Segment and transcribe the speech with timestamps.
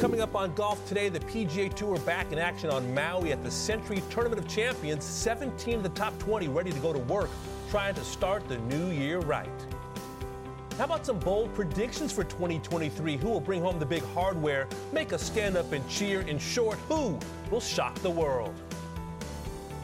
[0.00, 3.50] Coming up on Golf Today, the PGA Tour back in action on Maui at the
[3.50, 5.04] Sentry Tournament of Champions.
[5.04, 7.28] 17 of the top 20 ready to go to work,
[7.68, 9.46] trying to start the new year right.
[10.78, 13.18] How about some bold predictions for 2023?
[13.18, 16.22] Who will bring home the big hardware, make us stand up and cheer?
[16.22, 17.18] In short, who
[17.50, 18.54] will shock the world?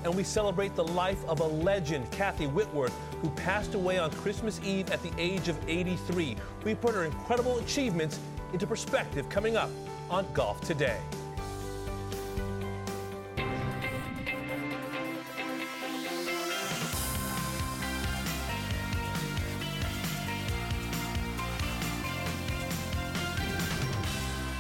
[0.04, 4.62] And we celebrate the life of a legend, Kathy Whitworth, who passed away on Christmas
[4.64, 6.38] Eve at the age of 83.
[6.64, 8.18] We put her incredible achievements
[8.54, 9.68] into perspective coming up
[10.10, 11.00] on Golf Today.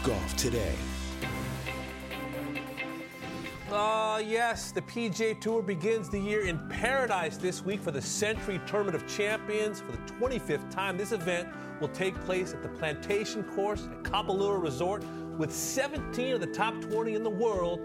[0.02, 0.74] Golf Today.
[3.72, 8.60] Ah, yes, the PGA Tour begins the year in paradise this week for the Sentry
[8.66, 9.80] Tournament of Champions.
[9.80, 11.48] For the 25th time, this event
[11.80, 15.04] will take place at the Plantation Course at Kapalua Resort
[15.38, 17.80] with 17 of the top 20 in the world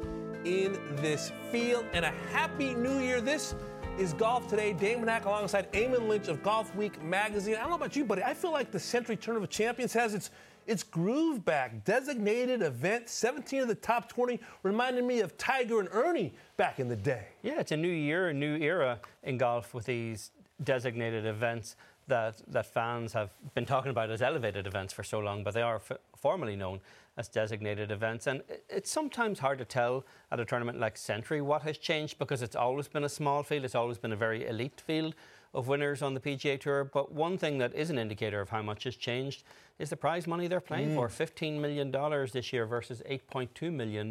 [0.45, 1.85] in this field.
[1.93, 3.19] And a happy new year.
[3.19, 3.55] This
[3.97, 4.73] is Golf Today.
[4.73, 7.55] Damon Hack alongside Eamon Lynch of Golf Week magazine.
[7.55, 8.23] I don't know about you, buddy.
[8.23, 10.31] I feel like the Sentry Tournament of Champions has its
[10.67, 11.83] its groove back.
[11.83, 16.87] Designated event, 17 of the top 20, reminded me of Tiger and Ernie back in
[16.87, 17.29] the day.
[17.41, 20.29] Yeah, it's a new year, a new era in golf with these
[20.63, 21.75] designated events
[22.07, 25.63] that, that fans have been talking about as elevated events for so long, but they
[25.63, 26.79] are f- formally known
[27.21, 28.25] as designated events.
[28.25, 32.41] And it's sometimes hard to tell at a tournament like Sentry what has changed because
[32.41, 35.13] it's always been a small field, it's always been a very elite field
[35.53, 36.83] of winners on the PGA Tour.
[36.83, 39.43] But one thing that is an indicator of how much has changed
[39.77, 40.95] is the prize money they're playing mm.
[40.95, 41.91] for $15 million
[42.33, 44.07] this year versus $8.2 million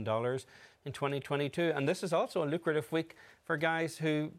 [0.85, 1.73] in 2022.
[1.75, 4.31] And this is also a lucrative week for guys who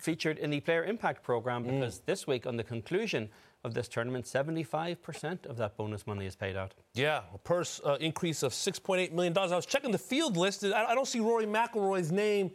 [0.00, 1.78] featured in the Player Impact Program mm.
[1.78, 2.04] because mm.
[2.06, 3.28] this week, on the conclusion
[3.62, 6.74] of this tournament, 75% of that bonus money is paid out.
[6.94, 9.36] Yeah, a purse uh, increase of $6.8 million.
[9.36, 10.64] I was checking the field list.
[10.64, 12.50] I don't see Rory McIlroy's name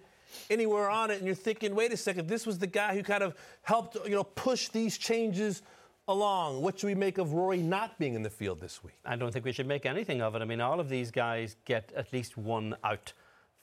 [0.50, 3.24] anywhere on it, and you're thinking, wait a second, this was the guy who kind
[3.24, 5.62] of helped, you know, push these changes
[6.08, 6.62] along.
[6.62, 8.98] What should we make of Rory not being in the field this week?
[9.06, 10.42] I don't think we should make anything of it.
[10.42, 13.14] I mean, all of these guys get at least one out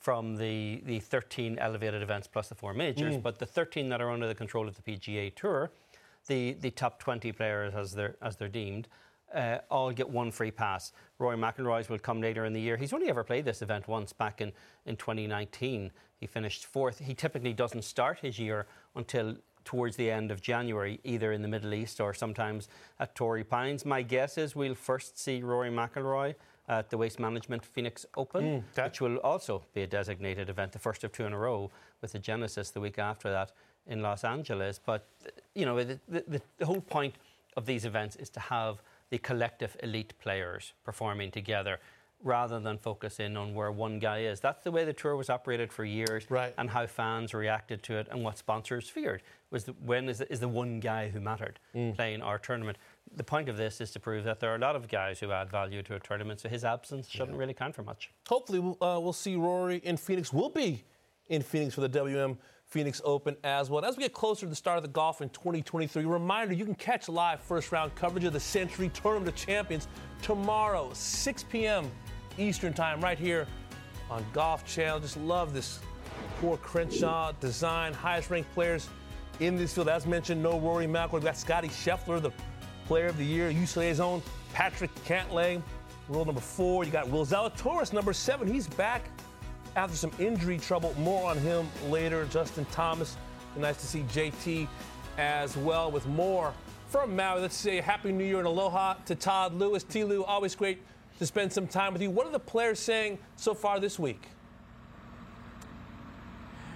[0.03, 3.23] from the, the 13 elevated events plus the four majors, mm.
[3.23, 5.71] but the 13 that are under the control of the PGA Tour,
[6.27, 8.89] the, the top 20 players as they're, as they're deemed,
[9.33, 10.91] uh, all get one free pass.
[11.19, 12.75] Rory McIlroy's will come later in the year.
[12.75, 14.51] He's only ever played this event once back in,
[14.85, 15.89] in 2019.
[16.19, 16.99] He finished fourth.
[16.99, 21.47] He typically doesn't start his year until towards the end of January, either in the
[21.47, 22.67] Middle East or sometimes
[22.99, 23.85] at Torrey Pines.
[23.85, 26.35] My guess is we'll first see Rory McIlroy
[26.67, 30.79] at the Waste Management Phoenix Open, mm, which will also be a designated event, the
[30.79, 31.69] first of two in a row,
[32.01, 33.51] with the Genesis the week after that
[33.87, 34.79] in Los Angeles.
[34.83, 35.07] But,
[35.55, 37.15] you know, the, the, the whole point
[37.57, 41.79] of these events is to have the collective elite players performing together
[42.23, 44.39] rather than focus in on where one guy is.
[44.39, 46.53] That's the way the tour was operated for years, right.
[46.57, 50.31] and how fans reacted to it, and what sponsors feared was the, when is the,
[50.31, 51.93] is the one guy who mattered mm.
[51.95, 52.77] playing our tournament.
[53.15, 55.31] The point of this is to prove that there are a lot of guys who
[55.31, 57.37] add value to a tournament, so his absence shouldn't yeah.
[57.37, 58.11] really count for much.
[58.27, 60.33] Hopefully, uh, we'll see Rory in Phoenix.
[60.33, 60.83] We'll be
[61.27, 63.85] in Phoenix for the WM Phoenix Open as well.
[63.85, 66.73] As we get closer to the start of the golf in 2023, reminder you can
[66.73, 69.87] catch live first round coverage of the Sentry Tournament of Champions
[70.23, 71.91] tomorrow, 6 p.m.
[72.39, 73.45] Eastern Time, right here
[74.09, 74.99] on Golf Channel.
[74.99, 75.79] Just love this
[76.41, 78.89] Coore Crenshaw design, highest ranked players
[79.39, 79.87] in this field.
[79.87, 81.13] As mentioned, no Rory McIlroy.
[81.13, 82.31] We've got Scottie Scheffler, the
[82.87, 84.21] player of the year, UCLA's own
[84.53, 85.61] Patrick Cantlay,
[86.07, 86.83] world number four.
[86.83, 88.47] You got Will Zalatoris, number seven.
[88.47, 89.03] He's back
[89.75, 90.93] after some injury trouble.
[90.99, 92.25] More on him later.
[92.25, 93.17] Justin Thomas,
[93.55, 94.67] nice to see JT
[95.17, 96.53] as well with more
[96.87, 97.41] from Maui.
[97.41, 99.83] Let's say Happy New Year and aloha to Todd Lewis.
[99.83, 100.03] T.
[100.03, 100.81] Lou, always great
[101.19, 102.09] to spend some time with you.
[102.09, 104.27] What are the players saying so far this week?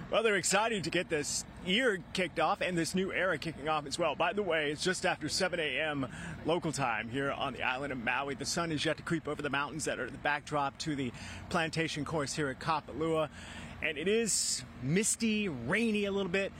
[0.09, 3.85] Well, they're excited to get this year kicked off and this new era kicking off
[3.85, 4.16] as well.
[4.16, 6.07] By the way, it's just after 7 a.m.
[6.45, 8.35] local time here on the island of Maui.
[8.35, 11.12] The sun is yet to creep over the mountains that are the backdrop to the
[11.50, 13.30] plantation course here at Kapalua.
[13.81, 16.51] And it is misty, rainy a little bit.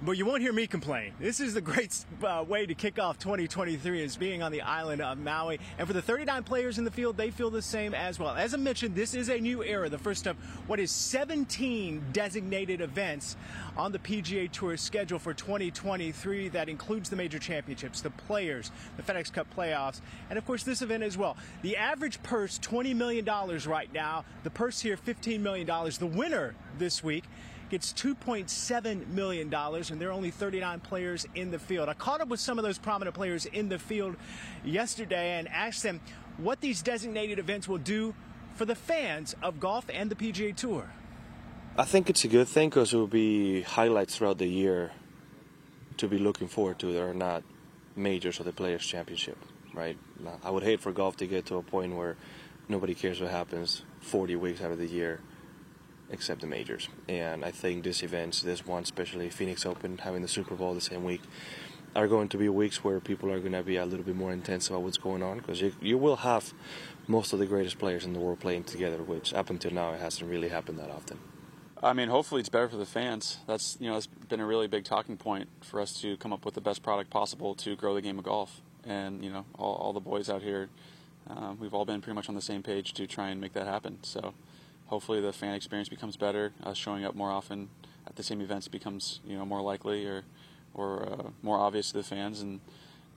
[0.00, 1.12] But you won't hear me complain.
[1.18, 5.02] This is the great uh, way to kick off 2023 is being on the island
[5.02, 5.58] of Maui.
[5.76, 8.36] And for the 39 players in the field, they feel the same as well.
[8.36, 10.36] As I mentioned, this is a new era, the first of
[10.68, 13.36] what is 17 designated events
[13.76, 19.02] on the PGA Tour schedule for 2023 that includes the major championships, the players, the
[19.02, 20.00] FedEx Cup playoffs,
[20.30, 21.36] and of course this event as well.
[21.62, 23.24] The average purse, $20 million
[23.66, 24.24] right now.
[24.44, 25.66] The purse here, $15 million.
[25.66, 27.24] The winner this week
[27.70, 31.88] gets $2.7 million, and there are only 39 players in the field.
[31.88, 34.16] I caught up with some of those prominent players in the field
[34.64, 36.00] yesterday and asked them
[36.38, 38.14] what these designated events will do
[38.58, 40.90] for the fans of golf and the PGA Tour?
[41.76, 44.90] I think it's a good thing because it will be highlights throughout the year
[45.98, 47.44] to be looking forward to that are not
[47.94, 49.38] majors or the Players Championship,
[49.74, 49.96] right?
[50.42, 52.16] I would hate for golf to get to a point where
[52.68, 55.20] nobody cares what happens 40 weeks out of the year
[56.10, 56.88] except the majors.
[57.08, 60.80] And I think these events, this one especially, Phoenix Open, having the Super Bowl the
[60.80, 61.22] same week,
[61.96, 64.32] are going to be weeks where people are going to be a little bit more
[64.32, 66.52] intense about what's going on because you, you will have
[67.06, 70.00] most of the greatest players in the world playing together, which up until now it
[70.00, 71.18] hasn't really happened that often.
[71.82, 73.38] I mean, hopefully it's better for the fans.
[73.46, 76.44] That's you know that's been a really big talking point for us to come up
[76.44, 78.60] with the best product possible to grow the game of golf.
[78.84, 80.70] And you know, all, all the boys out here,
[81.30, 83.66] uh, we've all been pretty much on the same page to try and make that
[83.66, 83.98] happen.
[84.02, 84.34] So
[84.88, 86.52] hopefully the fan experience becomes better.
[86.64, 87.68] Us showing up more often
[88.06, 90.24] at the same events becomes you know more likely or
[90.74, 92.60] or uh, more obvious to the fans, and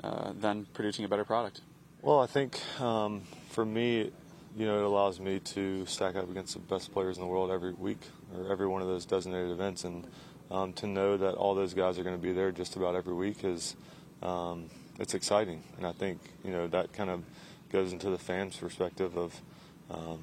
[0.03, 1.61] uh, then producing a better product.
[2.01, 4.11] Well, I think um, for me,
[4.57, 7.51] you know, it allows me to stack up against the best players in the world
[7.51, 7.99] every week
[8.35, 10.07] or every one of those designated events, and
[10.49, 13.13] um, to know that all those guys are going to be there just about every
[13.13, 13.75] week is
[14.23, 14.69] um,
[14.99, 17.23] it's exciting, and I think you know that kind of
[17.71, 19.41] goes into the fans' perspective of
[19.89, 20.19] um,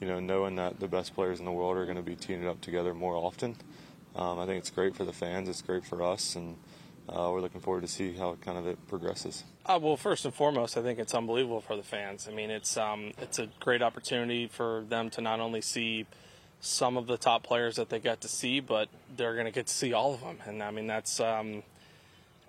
[0.00, 2.48] you know knowing that the best players in the world are going to be teaming
[2.48, 3.56] up together more often.
[4.16, 6.56] Um, I think it's great for the fans, it's great for us, and
[7.08, 9.44] uh, we're looking forward to see how kind of it progresses.
[9.64, 12.28] Uh, well, first and foremost, I think it's unbelievable for the fans.
[12.28, 16.06] I mean, it's um, it's a great opportunity for them to not only see
[16.60, 19.66] some of the top players that they got to see, but they're going to get
[19.68, 20.38] to see all of them.
[20.46, 21.62] And I mean, that's um,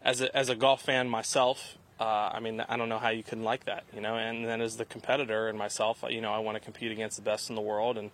[0.04, 1.78] as a, as a golf fan myself.
[2.00, 4.16] Uh, I mean, I don't know how you can like that, you know.
[4.16, 7.22] And then as the competitor and myself, you know, I want to compete against the
[7.22, 8.12] best in the world and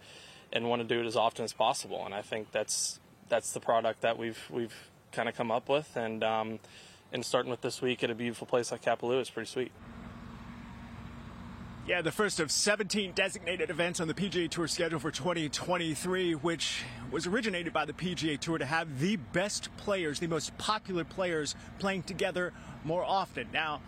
[0.51, 2.03] and want to do it as often as possible.
[2.05, 2.99] And I think that's
[3.29, 4.73] that's the product that we've we've
[5.11, 5.95] kind of come up with.
[5.95, 6.59] And um,
[7.13, 9.71] and starting with this week at a beautiful place like Kapalua is pretty sweet.
[11.87, 16.81] Yeah, the first of 17 designated events on the PGA Tour schedule for 2023, which
[17.11, 21.53] was originated by the PGA Tour to have the best players, the most popular players
[21.77, 22.53] playing together
[22.85, 23.47] more often.
[23.51, 23.81] Now,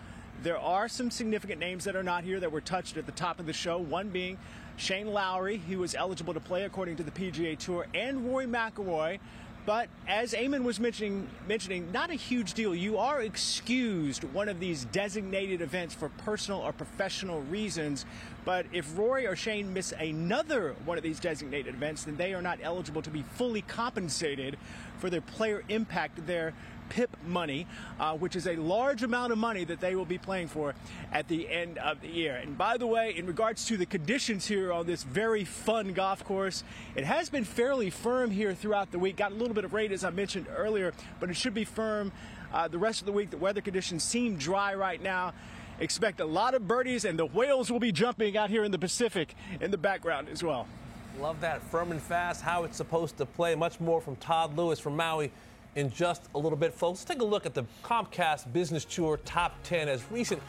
[0.43, 3.39] there are some significant names that are not here that were touched at the top
[3.39, 4.37] of the show, one being
[4.75, 9.19] Shane Lowry, who was eligible to play according to the PGA Tour, and Rory McIlroy,
[9.67, 12.73] but as Eamon was mentioning, mentioning, not a huge deal.
[12.73, 18.05] You are excused one of these designated events for personal or professional reasons.
[18.45, 22.41] But if Rory or Shane miss another one of these designated events, then they are
[22.41, 24.57] not eligible to be fully compensated
[24.99, 26.53] for their player impact there
[26.89, 27.67] PIP money,
[27.99, 30.73] uh, which is a large amount of money that they will be playing for
[31.11, 32.35] at the end of the year.
[32.35, 36.23] And by the way, in regards to the conditions here on this very fun golf
[36.23, 36.63] course,
[36.95, 39.17] it has been fairly firm here throughout the week.
[39.17, 42.11] Got a little bit of rain, as I mentioned earlier, but it should be firm
[42.53, 43.29] uh, the rest of the week.
[43.29, 45.33] The weather conditions seem dry right now.
[45.79, 48.79] Expect a lot of birdies, and the whales will be jumping out here in the
[48.79, 50.67] Pacific in the background as well.
[51.19, 51.61] Love that.
[51.63, 53.55] Firm and fast, how it's supposed to play.
[53.55, 55.31] Much more from Todd Lewis from Maui
[55.77, 57.01] in just a little bit, folks.
[57.01, 60.41] Let's take a look at the Comcast Business Tour Top 10 as recent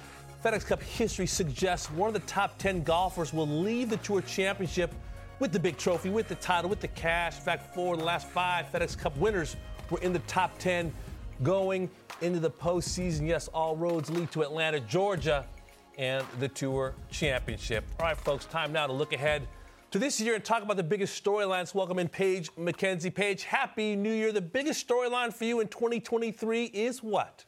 [0.42, 4.90] FedEx Cup history suggests one of the top 10 golfers will leave the Tour Championship
[5.38, 7.36] with the big trophy, with the title, with the cash.
[7.36, 9.56] In fact, four of the last five FedEx Cup winners
[9.90, 10.92] were in the top 10
[11.42, 11.90] going
[12.22, 13.26] into the postseason.
[13.26, 15.44] Yes, all roads lead to Atlanta, Georgia,
[15.98, 17.84] and the Tour Championship.
[18.00, 19.46] All right, folks, time now to look ahead
[19.90, 21.74] to this year and talk about the biggest storylines.
[21.74, 23.10] Welcome in Paige Mackenzie.
[23.10, 24.32] Paige, happy new year.
[24.32, 27.44] The biggest storyline for you in 2023 is what?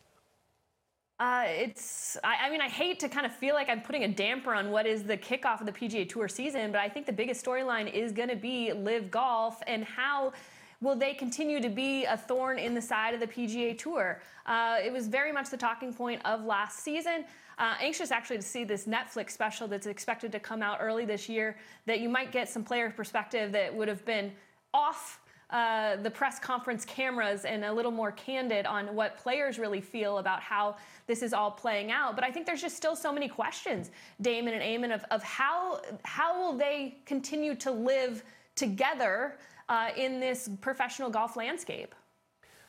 [1.18, 4.08] Uh, it's, I, I, mean, I hate to kind of feel like I'm putting a
[4.08, 7.12] damper on what is the kickoff of the PGA Tour season, but I think the
[7.12, 10.32] biggest storyline is going to be LIV Golf and how
[10.80, 14.22] will they continue to be a thorn in the side of the PGA Tour?
[14.46, 17.26] Uh, it was very much the talking point of last season.
[17.60, 21.28] Uh, anxious actually to see this Netflix special that's expected to come out early this
[21.28, 21.58] year.
[21.84, 24.32] That you might get some player perspective that would have been
[24.72, 29.80] off uh, the press conference cameras and a little more candid on what players really
[29.80, 30.76] feel about how
[31.06, 32.14] this is all playing out.
[32.14, 33.90] But I think there's just still so many questions,
[34.22, 38.24] Damon and Eamon, of, of how how will they continue to live
[38.54, 39.36] together
[39.68, 41.94] uh, in this professional golf landscape?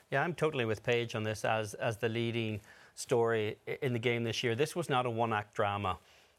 [0.10, 2.60] Yeah, I'm totally with Paige on this as as the leading
[2.96, 4.56] story in the game this year.
[4.56, 5.98] This was not a one act drama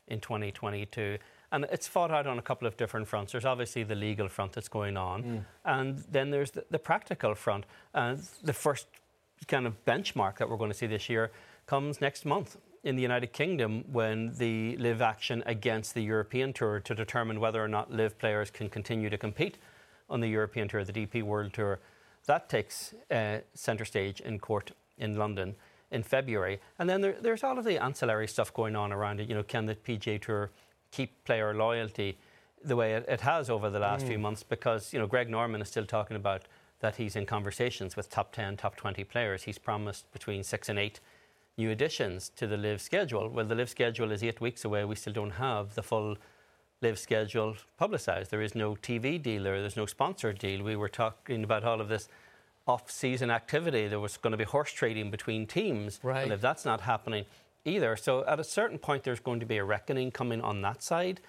[0.08, 1.18] in 2022.
[1.50, 3.32] And it's fought out on a couple of different fronts.
[3.32, 5.44] There's obviously the legal front that's going on, mm.
[5.66, 7.66] and then there's the, the practical front.
[7.92, 8.86] And the first
[9.48, 11.30] kind of benchmark that we're going to see this year
[11.66, 16.80] comes next month in the United Kingdom when the LIV action against the European Tour
[16.80, 19.58] to determine whether or not LIV players can continue to compete
[20.08, 21.80] on the European Tour, the DP World Tour.
[22.26, 25.54] That takes uh, centre stage in court in London
[25.92, 26.60] in February.
[26.78, 29.28] And then there, there's all of the ancillary stuff going on around it.
[29.28, 30.50] You know, can the PGA Tour
[30.90, 32.18] keep player loyalty?
[32.64, 34.08] the way it, it has over the last mm.
[34.08, 36.42] few months because, you know, Greg Norman is still talking about
[36.80, 39.44] that he's in conversations with top 10, top 20 players.
[39.44, 41.00] He's promised between six and eight
[41.56, 43.28] new additions to the LIV schedule.
[43.28, 44.84] Well, the LIV schedule is eight weeks away.
[44.84, 46.16] We still don't have the full
[46.80, 48.30] LIV schedule publicised.
[48.30, 49.60] There is no TV deal there.
[49.60, 50.62] There's no sponsor deal.
[50.62, 52.08] We were talking about all of this
[52.66, 53.88] off-season activity.
[53.88, 56.00] There was going to be horse trading between teams.
[56.02, 56.24] Right.
[56.24, 57.24] Well, if that's not happening
[57.64, 60.82] either, so at a certain point, there's going to be a reckoning coming on that
[60.82, 61.20] side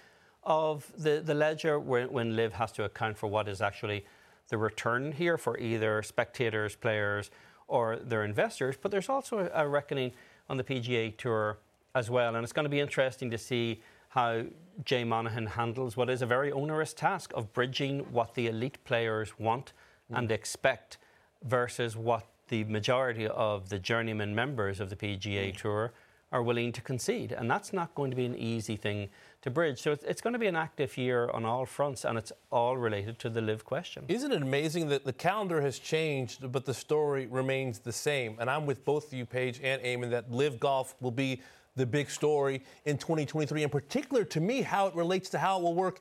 [0.43, 4.05] of the, the ledger when, when LIV has to account for what is actually
[4.49, 7.31] the return here for either spectators, players,
[7.67, 8.75] or their investors.
[8.79, 10.11] But there's also a reckoning
[10.49, 11.57] on the PGA Tour
[11.95, 12.35] as well.
[12.35, 14.43] And it's going to be interesting to see how
[14.85, 19.39] Jay Monahan handles what is a very onerous task of bridging what the elite players
[19.39, 19.73] want
[20.11, 20.17] mm.
[20.17, 20.97] and expect
[21.43, 25.57] versus what the majority of the journeyman members of the PGA mm.
[25.57, 25.91] Tour
[26.31, 27.31] are willing to concede.
[27.31, 29.09] And that's not going to be an easy thing
[29.43, 29.79] to bridge.
[29.79, 32.75] So it's, it's, going to be an active year on all fronts, and it's all
[32.75, 34.03] related to the LIV question.
[34.07, 38.35] Isn't it amazing that the calendar has changed, but the story remains the same?
[38.39, 41.41] And I'm with both you, Paige and Eamon, that LIV Golf will be
[41.75, 45.63] the big story in 2023, in particular to me, how it relates to how it
[45.63, 45.99] will work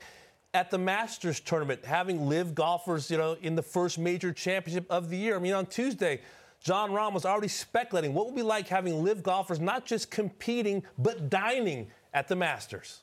[0.53, 5.09] at the Masters tournament, having LIV golfers, you know, in the first major championship of
[5.09, 5.35] the year.
[5.35, 6.21] I mean, on Tuesday,
[6.61, 10.83] Jon Rahm was already speculating what would be like having LIV golfers not just competing
[10.97, 13.01] but dining at the Masters.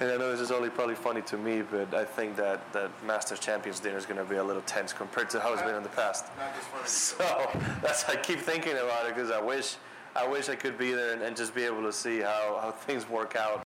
[0.00, 2.90] And I know this is only probably funny to me, but I think that that
[3.04, 5.76] Masters Champions dinner is going to be a little tense compared to how it's been
[5.76, 6.26] in the past.
[6.84, 7.24] So
[7.80, 9.76] that's I keep thinking about it because I wish
[10.16, 12.70] I wish I could be there and, and just be able to see how, how
[12.72, 13.63] things work out.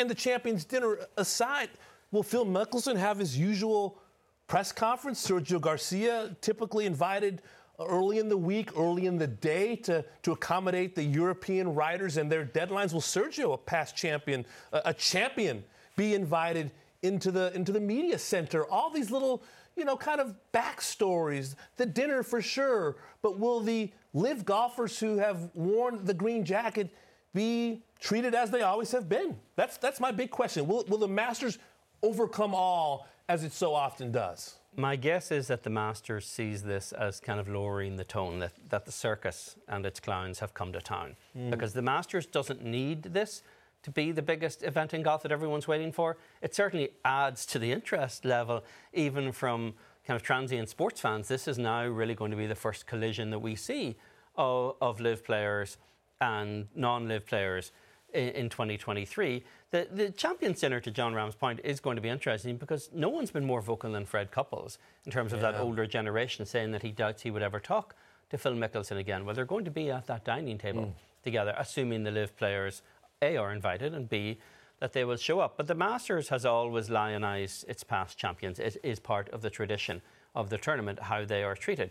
[0.00, 1.68] And the Champions Dinner aside,
[2.10, 3.98] will Phil Mickelson have his usual
[4.46, 5.22] press conference?
[5.22, 7.42] Sergio Garcia typically invited
[7.78, 12.32] early in the week, early in the day to, to accommodate the European riders and
[12.32, 12.94] their deadlines.
[12.94, 15.62] Will Sergio, a past champion, a, a champion,
[15.96, 16.70] be invited
[17.02, 18.64] into the into the media center?
[18.70, 19.42] All these little
[19.76, 22.96] you know, kind of backstories, the dinner for sure.
[23.20, 26.88] But will the LIV golfers who have worn the green jacket
[27.34, 29.36] be treated as they always have been?
[29.56, 30.66] That's, that's my big question.
[30.66, 31.58] Will, will the Masters
[32.02, 34.56] overcome all as it so often does?
[34.76, 38.52] My guess is that the Masters sees this as kind of lowering the tone, that,
[38.68, 41.16] that the circus and its clowns have come to town.
[41.36, 41.50] Mm.
[41.50, 43.42] Because the Masters doesn't need this
[43.82, 46.18] to be the biggest event in golf that everyone's waiting for.
[46.42, 49.74] It certainly adds to the interest level, even from
[50.06, 51.28] kind of transient sports fans.
[51.28, 53.96] This is now really going to be the first collision that we see
[54.36, 55.78] of, of LIV players
[56.20, 57.72] and non LIV players
[58.14, 59.44] in, in 2023.
[59.70, 63.08] The, the Champions Dinner, to Jon Rahm's point, is going to be interesting because no
[63.08, 65.52] one's been more vocal than Fred Couples in terms of yeah.
[65.52, 67.94] that older generation saying that he doubts he would ever talk
[68.30, 69.24] to Phil Mickelson again.
[69.24, 70.92] Well, they're going to be at that dining table mm.
[71.22, 72.82] together, assuming the LIV players
[73.22, 74.38] a, are invited, and B,
[74.78, 75.56] that they will show up.
[75.56, 78.58] But the Masters has always lionised its past champions.
[78.58, 80.00] It is part of the tradition
[80.34, 81.90] of the tournament, how they are treated.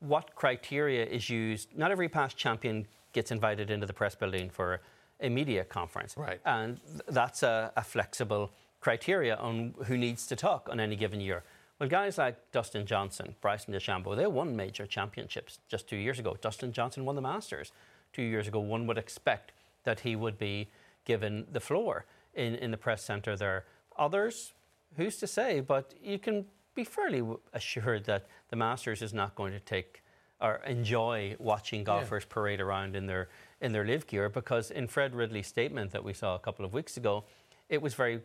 [0.00, 1.76] What criteria is used?
[1.76, 4.80] Not every past champion gets invited into the press building for
[5.20, 6.16] a media conference.
[6.16, 6.40] Right.
[6.44, 11.20] And th- that's a, a flexible criteria on who needs to talk on any given
[11.20, 11.42] year.
[11.78, 16.36] Well, guys like Dustin Johnson, Bryson DeChambeau, they won major championships just two years ago.
[16.40, 17.72] Dustin Johnson won the Masters
[18.12, 18.60] two years ago.
[18.60, 19.52] One would expect
[19.84, 20.68] that he would be
[21.04, 23.64] given the floor in, in the press centre there.
[23.98, 24.52] Others,
[24.96, 29.52] who's to say, but you can be fairly assured that the Masters is not going
[29.52, 30.02] to take
[30.40, 32.34] or enjoy watching golfers yeah.
[32.34, 33.28] parade around in their
[33.60, 36.74] in their LIV gear because in Fred Ridley's statement that we saw a couple of
[36.74, 37.24] weeks ago,
[37.68, 38.20] it was very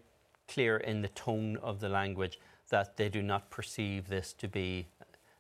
[0.47, 2.39] clear in the tone of the language
[2.69, 4.87] that they do not perceive this to be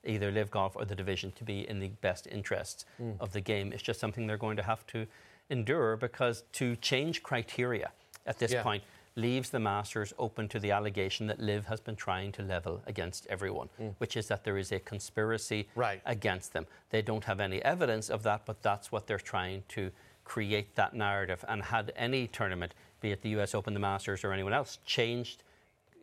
[0.05, 3.15] either LIV golf or the division to be in the best interests mm.
[3.19, 3.71] of the game.
[3.73, 5.05] It's just something they're going to have to
[5.49, 7.91] endure because to change criteria
[8.25, 8.63] at this yeah.
[8.63, 8.83] point
[9.15, 13.27] leaves the Masters open to the allegation that LIV has been trying to level against
[13.27, 13.93] everyone, mm.
[13.97, 16.01] which is that there is a conspiracy right.
[16.05, 16.65] against them.
[16.89, 19.91] They don't have any evidence of that, but that's what they're trying to
[20.23, 21.43] create that narrative.
[21.47, 25.43] And had any tournament, be it the US Open, the Masters, or anyone else, changed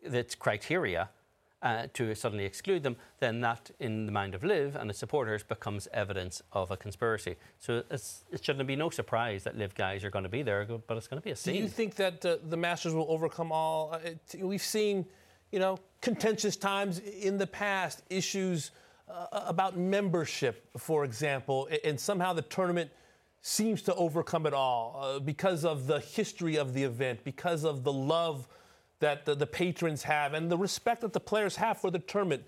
[0.03, 1.09] its criteria,
[1.61, 5.43] uh, to suddenly exclude them, then that, in the mind of LIV and its supporters,
[5.43, 7.35] becomes evidence of a conspiracy.
[7.59, 10.97] So it shouldn't be no surprise that LIV guys are going to be there, but
[10.97, 11.55] it's going to be a scene.
[11.55, 13.93] Do you think that uh, the Masters will overcome all?
[13.93, 15.05] Uh, we've seen,
[15.51, 18.71] you know, contentious times in the past, issues
[19.09, 22.89] uh, about membership, for example, and somehow the tournament
[23.41, 27.83] seems to overcome it all uh, because of the history of the event, because of
[27.83, 28.47] the love
[28.99, 32.43] that the, the, patrons have and the respect that the players have for the tournament.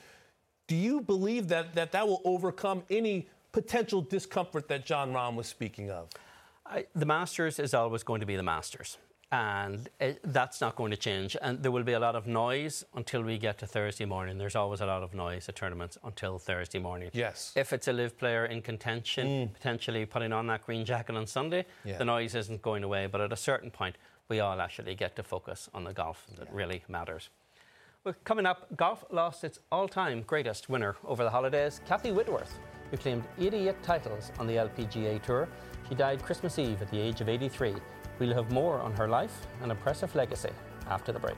[0.67, 5.47] Do you believe that that, that will overcome any potential discomfort that Jon Rahm was
[5.47, 6.09] speaking of?
[6.65, 8.97] I, the Masters is always going to be the Masters.
[9.31, 11.37] and it, that's not going to change.
[11.41, 14.37] And there will be a lot of noise until we get to Thursday morning.
[14.37, 17.09] There's always a lot of noise at tournaments until Thursday morning.
[17.13, 17.53] Yes.
[17.55, 19.53] If it's a LIV player in contention, mm.
[19.53, 21.97] potentially putting on that green jacket on Sunday, yeah.
[21.97, 23.07] the noise isn't going away.
[23.07, 23.95] But at a certain point,
[24.31, 26.55] we all actually get to focus on the golf that yeah.
[26.55, 27.29] really matters.
[28.05, 32.57] Well, coming up, golf lost its all-time greatest winner over the holidays, Kathy Whitworth,
[32.89, 35.49] who claimed 88 titles on the LPGA Tour.
[35.89, 37.75] She died Christmas Eve at the age of 83.
[38.19, 40.51] We'll have more on her life and impressive legacy
[40.87, 41.37] after the break.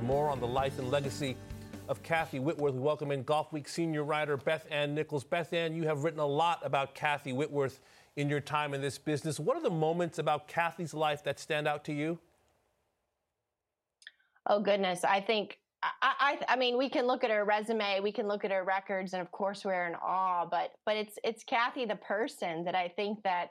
[0.00, 1.36] With more on the life and legacy
[1.88, 2.74] of Kathy Whitworth.
[2.74, 5.24] We welcome in Golf Week senior writer Beth Ann Nichols.
[5.24, 7.80] Beth Ann, you have written a lot about Kathy Whitworth
[8.16, 9.38] in your time in this business.
[9.38, 12.18] What are the moments about Kathy's life that stand out to you?
[14.46, 18.12] Oh goodness, I think I, I, I mean we can look at her resume, we
[18.12, 20.46] can look at her records, and of course we're in awe.
[20.50, 23.50] But but it's it's Kathy the person that I think that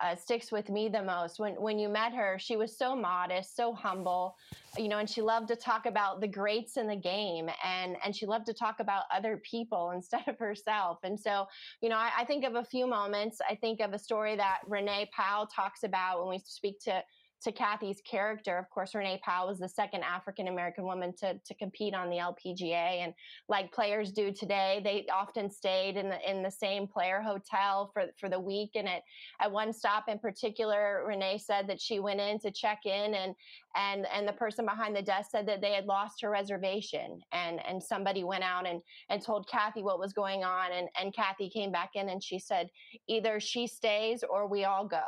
[0.00, 1.38] uh, sticks with me the most.
[1.38, 4.36] When when you met her, she was so modest, so humble,
[4.76, 8.14] you know, and she loved to talk about the greats in the game, and and
[8.14, 10.98] she loved to talk about other people instead of herself.
[11.02, 11.46] And so,
[11.80, 13.40] you know, I, I think of a few moments.
[13.48, 17.02] I think of a story that Renee Powell talks about when we speak to
[17.42, 21.54] to Kathy's character, of course, Renee Powell was the second African American woman to, to
[21.54, 23.04] compete on the LPGA.
[23.04, 23.14] And
[23.48, 28.06] like players do today, they often stayed in the, in the same player hotel for,
[28.18, 28.70] for the week.
[28.74, 29.02] And at,
[29.40, 33.34] at one stop in particular, Renee said that she went in to check in and,
[33.76, 37.20] and, and the person behind the desk said that they had lost her reservation.
[37.32, 40.72] And, and somebody went out and, and told Kathy what was going on.
[40.72, 42.68] And, and Kathy came back in and she said,
[43.08, 45.02] either she stays or we all go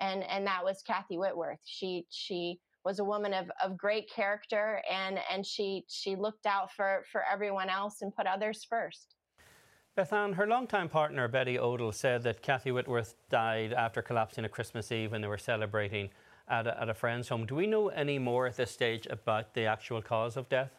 [0.00, 1.60] and and that was Kathy Whitworth.
[1.64, 6.72] She she was a woman of, of great character and and she she looked out
[6.72, 9.14] for for everyone else and put others first.
[9.96, 14.52] Beth Ann, her longtime partner Bettye Odle said that Kathy Whitworth died after collapsing at
[14.52, 16.10] Christmas Eve when they were celebrating
[16.48, 17.44] at a, at a friend's home.
[17.44, 20.70] Do we know any more at this stage about the actual cause of death?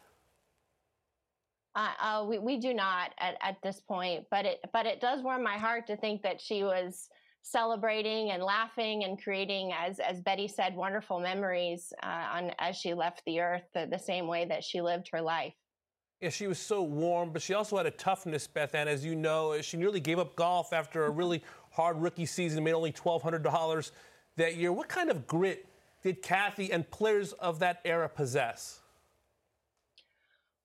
[1.74, 5.22] Uh, uh, we, we do not at, at this point, but it but it does
[5.22, 7.08] warm my heart to think that she was
[7.42, 12.94] celebrating and laughing and creating, as as Bettye said, wonderful memories uh, on as she
[12.94, 15.54] left the earth, the, the, same way that she lived her life.
[16.20, 18.86] Yeah, she was so warm, but she also had a toughness, Beth Ann.
[18.86, 22.74] As you know, she nearly gave up golf after a really hard rookie season, made
[22.74, 23.90] only $1,200
[24.36, 24.72] that year.
[24.72, 25.66] What kind of grit
[26.02, 28.81] did Kathy and players of that era possess?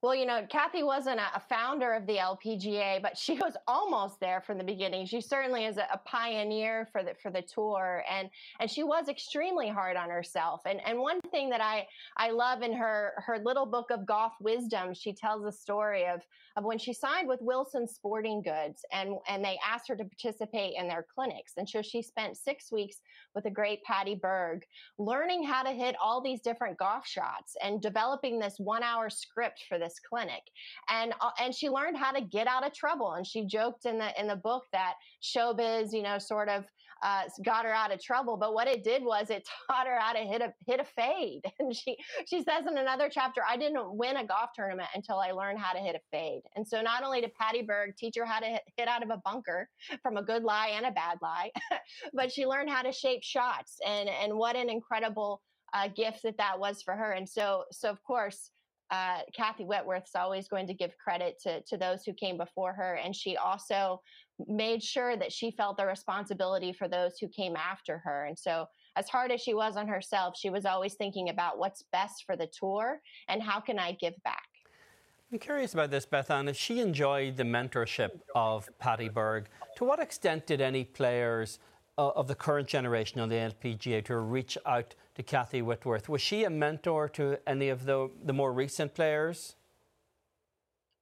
[0.00, 4.40] Well, you know, Kathy wasn't a, founder of the LPGA, but she was almost there
[4.40, 5.06] from the beginning.
[5.06, 8.30] She certainly is a, pioneer for the for the tour, and
[8.60, 10.60] and she was extremely hard on herself.
[10.66, 14.34] And and one thing that I I love in her her little book of golf
[14.40, 16.20] wisdom, she tells a story of
[16.56, 20.74] of when she signed with Wilson Sporting Goods, and and they asked her to participate
[20.78, 23.00] in their clinics, and so she spent six weeks
[23.34, 24.62] with the great Patty Berg,
[24.98, 29.64] learning how to hit all these different golf shots and developing this one hour script
[29.68, 30.42] for the this clinic,
[30.88, 33.12] and uh, and she learned how to get out of trouble.
[33.12, 36.64] And she joked in the in the book that showbiz, you know, sort of
[37.02, 38.36] uh, got her out of trouble.
[38.36, 41.42] But what it did was it taught her how to hit a hit a fade.
[41.58, 41.96] And she
[42.26, 45.72] she says in another chapter, I didn't win a golf tournament until I learned how
[45.72, 46.42] to hit a fade.
[46.56, 49.20] And so not only did Patty Berg teach her how to hit, out of a
[49.24, 49.68] bunker
[50.02, 51.50] from a good lie and a bad lie,
[52.14, 53.78] but she learned how to shape shots.
[53.86, 55.42] And and what an incredible
[55.74, 57.12] uh, gift that that was for her.
[57.12, 58.50] And so so of course.
[58.90, 62.94] Uh, Kathy Whitworth's always going to give credit to, to those who came before her.
[62.94, 64.00] And she also
[64.46, 68.24] made sure that she felt the responsibility for those who came after her.
[68.24, 71.84] And so, as hard as she was on herself, she was always thinking about what's
[71.92, 74.48] best for the tour and how can I give back.
[75.30, 76.48] I'm curious about this, Beth Ann.
[76.48, 81.58] If she enjoyed the mentorship of Patty Berg, to what extent did any players
[81.98, 86.08] uh, of the current generation on the LPGA Tour reach out to Kathy Whitworth?
[86.08, 89.56] Was she a mentor to any of the, the more recent players?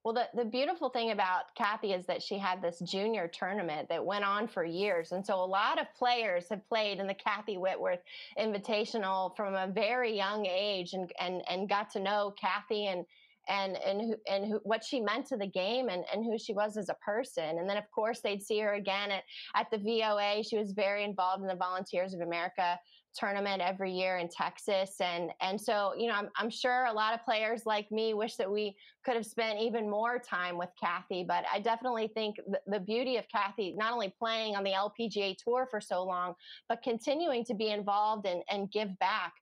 [0.03, 4.03] Well, the, the beautiful thing about Kathy is that she had this junior tournament that
[4.03, 5.11] went on for years.
[5.11, 7.99] And so a lot of players have played in the Kathy Whitworth
[8.39, 13.05] Invitational from a very young age and, and, and got to know Kathy and,
[13.49, 16.53] and, and, who, and who, what she meant to the game and, and who she
[16.53, 17.59] was as a person.
[17.59, 19.23] And then, of course, they'd see her again at,
[19.55, 20.41] at the VOA.
[20.41, 22.79] She was very involved in the Volunteers of America
[23.17, 24.95] tournament every year in Texas.
[24.99, 28.35] And, and so, you know, I'm, I'm sure a lot of players like me wish
[28.35, 32.59] that we could have spent even more time with Kathy, but I definitely think the,
[32.67, 36.35] the beauty of Kathy, not only playing on the LPGA tour for so long,
[36.69, 39.33] but continuing to be involved and, and give back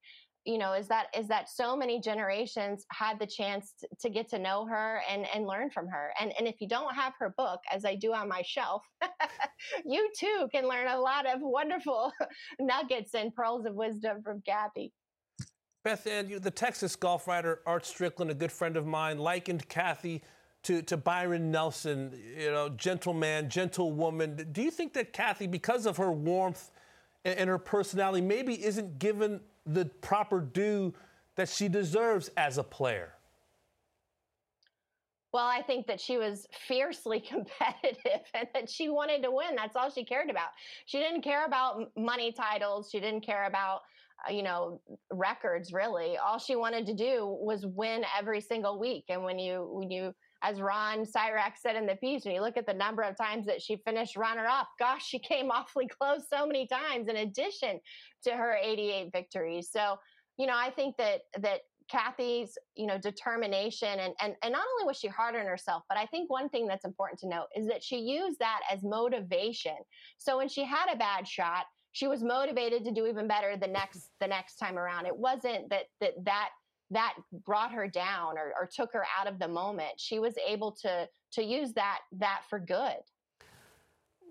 [0.45, 4.39] you know is that is that so many generations had the chance to, get to
[4.39, 7.60] know her and and learn from her and and if you don't have her book
[7.71, 8.84] as i do on my shelf
[9.86, 12.12] you too can learn a lot of wonderful
[12.60, 14.93] nuggets and pearls of wisdom from kathy
[15.84, 20.21] beth ann the texas golf writer art stricklin a good friend of mine likened kathy
[20.63, 24.47] to, to Byron Nelson, you know, gentleman, gentlewoman.
[24.51, 26.71] Do you think that Kathy, because of her warmth
[27.25, 30.93] and, and her personality, maybe isn't given the proper due
[31.35, 33.11] that she deserves as a player?
[35.33, 39.55] Well, I think that she was fiercely competitive and that she wanted to win.
[39.57, 40.51] That's all she cared about.
[40.85, 42.89] She didn't care about money titles.
[42.89, 43.81] She didn't care about,
[44.25, 44.79] uh, you know,
[45.11, 46.15] records really.
[46.15, 49.05] All she wanted to do was win every single week.
[49.09, 52.58] And when you, when you, as Ron Sirak said in the piece, when you look
[52.58, 56.21] at the number of times that she finished runner up, gosh, she came awfully close
[56.29, 57.79] so many times in addition
[58.23, 59.69] to her 88 victories.
[59.71, 59.97] So,
[60.38, 64.88] you know, I think that that Kathy's, you know, determination and, and and not only
[64.88, 67.67] was she hard on herself, but I think one thing that's important to note is
[67.67, 69.77] that she used that as motivation.
[70.17, 73.67] So when she had a bad shot, she was motivated to do even better the
[73.67, 75.05] next the next time around.
[75.05, 76.49] It wasn't that that that
[76.91, 79.93] that brought her down or, or took her out of the moment.
[79.97, 82.97] She was able to to use that that for good.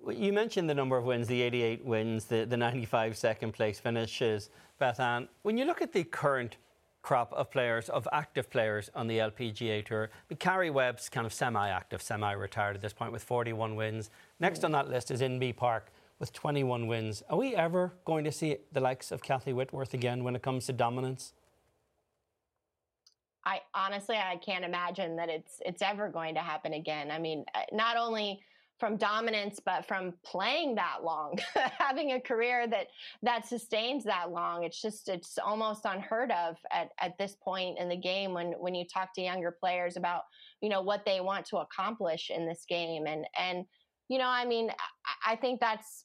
[0.09, 4.51] You mentioned the number of wins, the 88 wins, the, the 95 second place finishes,
[4.79, 5.29] Beth Ann.
[5.43, 6.59] When you look at the current
[7.01, 11.69] crop of players, of active players on the LPGA Tour, Karrie Webb's kind of semi
[11.69, 14.11] active, semi retired at this point with 41 wins.
[14.41, 14.65] Next mm.
[14.65, 17.23] on that list is Inbee Park with 21 wins.
[17.29, 20.67] Are we ever going to see the likes of Kathy Whitworth again when it comes
[20.67, 21.33] to dominance?
[23.47, 27.11] I honestly I can't imagine that it's it's ever going to happen again.
[27.11, 28.41] I mean, uh, not only
[28.81, 31.39] from dominance but from playing that long
[31.79, 32.89] having a career that
[33.23, 37.89] that sustains that long it's just it's almost unheard of at, at this point in
[37.89, 40.23] the game when when you talk to younger players about
[40.61, 43.65] you know what they want to accomplish in this game and and
[44.09, 46.05] you know i mean i, I think that's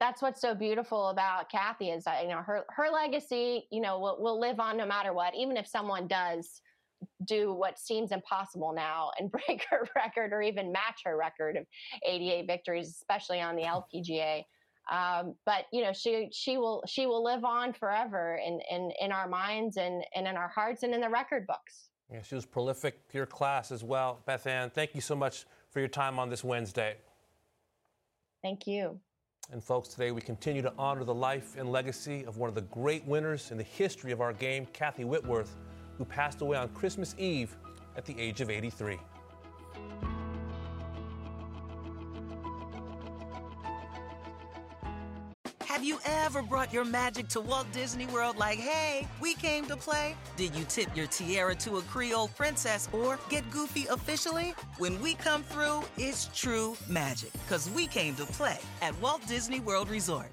[0.00, 3.98] that's what's so beautiful about Kathy is that you know her her legacy you know
[3.98, 6.60] will, will live on no matter what even if someone does
[7.26, 11.66] do what seems impossible now and break her record or even match her record of
[12.06, 14.44] 88 victories, especially on the LPGA.
[14.90, 19.10] Um, but you know, she she will she will live on forever in in, in
[19.10, 21.88] our minds and, and in our hearts and in the record books.
[22.12, 24.20] Yeah, she was prolific, pure class as well.
[24.26, 26.96] Beth Ann, thank you so much for your time on this Wednesday.
[28.42, 29.00] Thank you.
[29.50, 32.62] And folks, today we continue to honor the life and legacy of one of the
[32.62, 35.56] great winners in the history of our game, Kathy Whitworth
[35.98, 37.56] who passed away on Christmas Eve
[37.96, 38.98] at the age of 83.
[45.60, 49.76] Have you ever brought your magic to Walt Disney World like, hey, we came to
[49.76, 50.16] play?
[50.36, 54.54] Did you tip your tiara to a Creole princess or get goofy officially?
[54.78, 59.60] When we come through, it's true magic, because we came to play at Walt Disney
[59.60, 60.32] World Resort.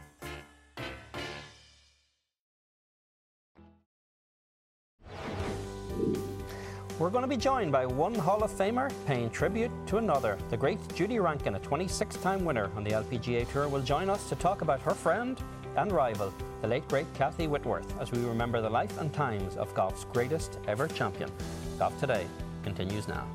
[7.01, 10.37] We're going to be joined by one Hall of Famer paying tribute to another.
[10.51, 14.29] The great Judy Rankin, a 26 time winner on the LPGA Tour, will join us
[14.29, 15.41] to talk about her friend
[15.77, 19.73] and rival, the late great Kathy Whitworth, as we remember the life and times of
[19.73, 21.31] golf's greatest ever champion.
[21.79, 22.27] Golf Today
[22.63, 23.25] continues now.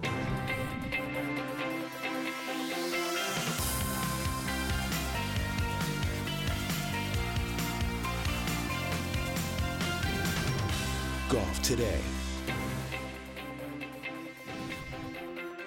[11.29, 12.01] Golf Today.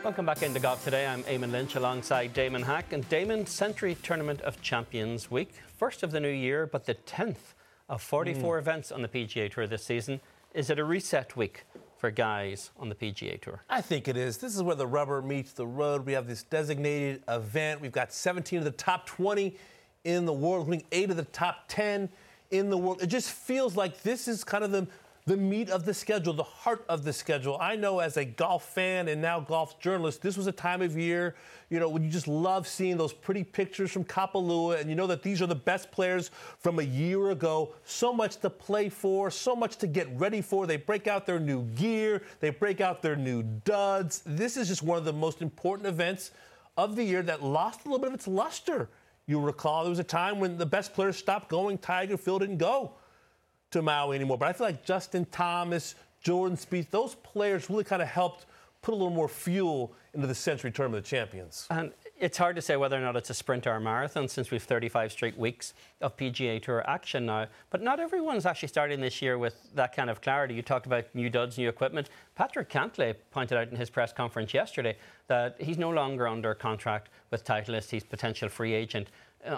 [0.03, 1.05] Welcome back into Golf Today.
[1.05, 2.93] I'm Eamon Lynch alongside Damon Hack.
[2.93, 7.53] And Damon, Sentry Tournament of Champions Week, first of the new year, but the 10th
[7.89, 8.59] of 44 Mm.
[8.59, 10.21] events on the PGA Tour this season.
[10.53, 11.65] Is it a reset week
[11.97, 13.61] for guys on the PGA Tour?
[13.69, 14.37] I think it is.
[14.37, 16.05] This is where the rubber meets the road.
[16.05, 17.81] We have this designated event.
[17.81, 19.57] We've got 17 of the top 20
[20.05, 22.09] in the world, including eight of the top 10
[22.51, 23.01] in the world.
[23.01, 24.87] It just feels like this is kind of the
[25.29, 27.55] the meat of the schedule, the heart of the schedule.
[27.61, 30.97] I know as a golf fan and now golf journalist, this was a time of
[30.97, 31.35] year,
[31.69, 35.05] you know, when you just love seeing those pretty pictures from Kapalua and you know
[35.05, 37.75] that these are the best players from a year ago.
[37.85, 40.65] So much to play for, so much to get ready for.
[40.65, 44.23] They break out their new gear, they break out their new duds.
[44.25, 46.31] This is just one of the most important events
[46.75, 48.89] of the year that lost a little bit of its luster.
[49.27, 51.77] You recall there was a time when the best players stopped going.
[51.77, 52.93] Tiger Phil didn't go
[53.71, 54.37] to Maui anymore.
[54.37, 58.45] But I feel like Justin Thomas, Jordan Spieth, those players really kind of helped
[58.81, 61.67] put a little more fuel into the Sentry Tournament of the Champions.
[61.69, 64.51] And it's hard to say whether or not it's a sprint or a marathon since
[64.51, 67.47] we've 35 straight weeks of PGA Tour action now.
[67.69, 70.53] But not everyone's actually starting this year with that kind of clarity.
[70.53, 72.09] You talked about new duds, new equipment.
[72.35, 77.09] Patrick Cantlay pointed out in his press conference yesterday that he's no longer under contract
[77.31, 77.89] with Titleist.
[77.89, 79.09] He's potential free agent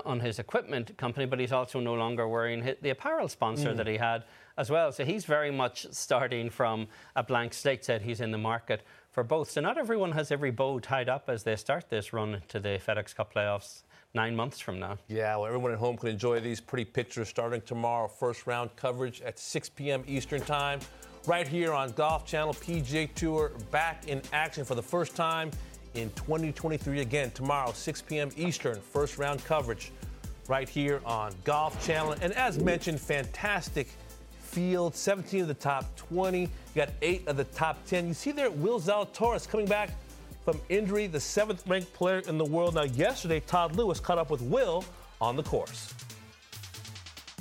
[0.06, 3.78] on his equipment company, but he's also no longer wearing the apparel sponsor Mm.
[3.78, 4.24] that he had
[4.58, 4.91] as well.
[4.91, 7.84] So he's very much starting from a blank slate.
[7.84, 9.50] Said he's in the market for both.
[9.50, 12.80] So not everyone has every bow tied up as they start this run to the
[12.86, 14.98] FedEx Cup playoffs nine months from now.
[15.08, 18.08] Yeah, well, everyone at home can enjoy these pretty pictures starting tomorrow.
[18.08, 20.04] First round coverage at 6 p.m.
[20.06, 20.80] Eastern Time,
[21.26, 22.54] right here on Golf Channel.
[22.54, 25.50] PGA Tour back in action for the first time
[25.96, 27.02] in 2023.
[27.02, 28.30] Again, tomorrow, 6 p.m.
[28.38, 28.80] Eastern.
[28.80, 29.92] First round coverage
[30.48, 32.16] right here on Golf Channel.
[32.22, 33.88] And as mentioned, fantastic
[34.40, 36.42] field 17 of the top 20.
[36.42, 38.08] You got eight of the top 10.
[38.08, 39.92] You see there Will Zalatoris coming back
[40.44, 42.76] from injury, the seventh ranked player in the world.
[42.76, 44.84] Now, yesterday, Todd Lewis caught up with Will
[45.20, 45.94] on the course.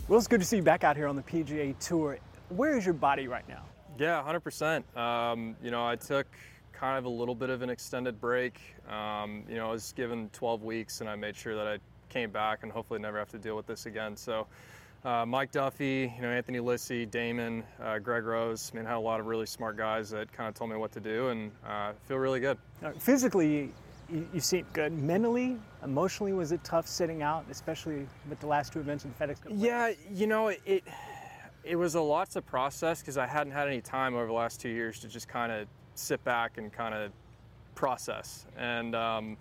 [0.07, 2.19] Well, it's good to see you back out here on the PGA Tour.
[2.49, 3.63] Where is your body right now?
[3.99, 4.97] Yeah, 100%.
[4.97, 6.27] Um, you know, I took
[6.81, 8.59] kind of a little bit of an extended break.
[8.89, 12.31] Um, you know, I was given 12 weeks and I made sure that I came
[12.31, 14.17] back and hopefully never have to deal with this again.
[14.17, 14.47] So,
[15.05, 18.99] uh, Mike Duffy, you know, Anthony Lissy, Damon, uh, Greg Rose, I mean, had a
[18.99, 21.93] lot of really smart guys that kind of told me what to do and uh,
[22.07, 22.57] feel really good.
[22.99, 23.71] Physically,
[24.11, 24.93] you, you seem good.
[24.93, 29.27] Mentally, emotionally, was it tough sitting out, especially with the last two events in the
[29.27, 29.53] FedEx Cup?
[29.55, 30.83] Yeah, you know, it
[31.63, 34.61] it was a lot to process because I hadn't had any time over the last
[34.61, 35.69] two years to just kind of
[36.01, 37.13] sit back and kind of
[37.75, 38.47] process.
[38.57, 39.37] And um,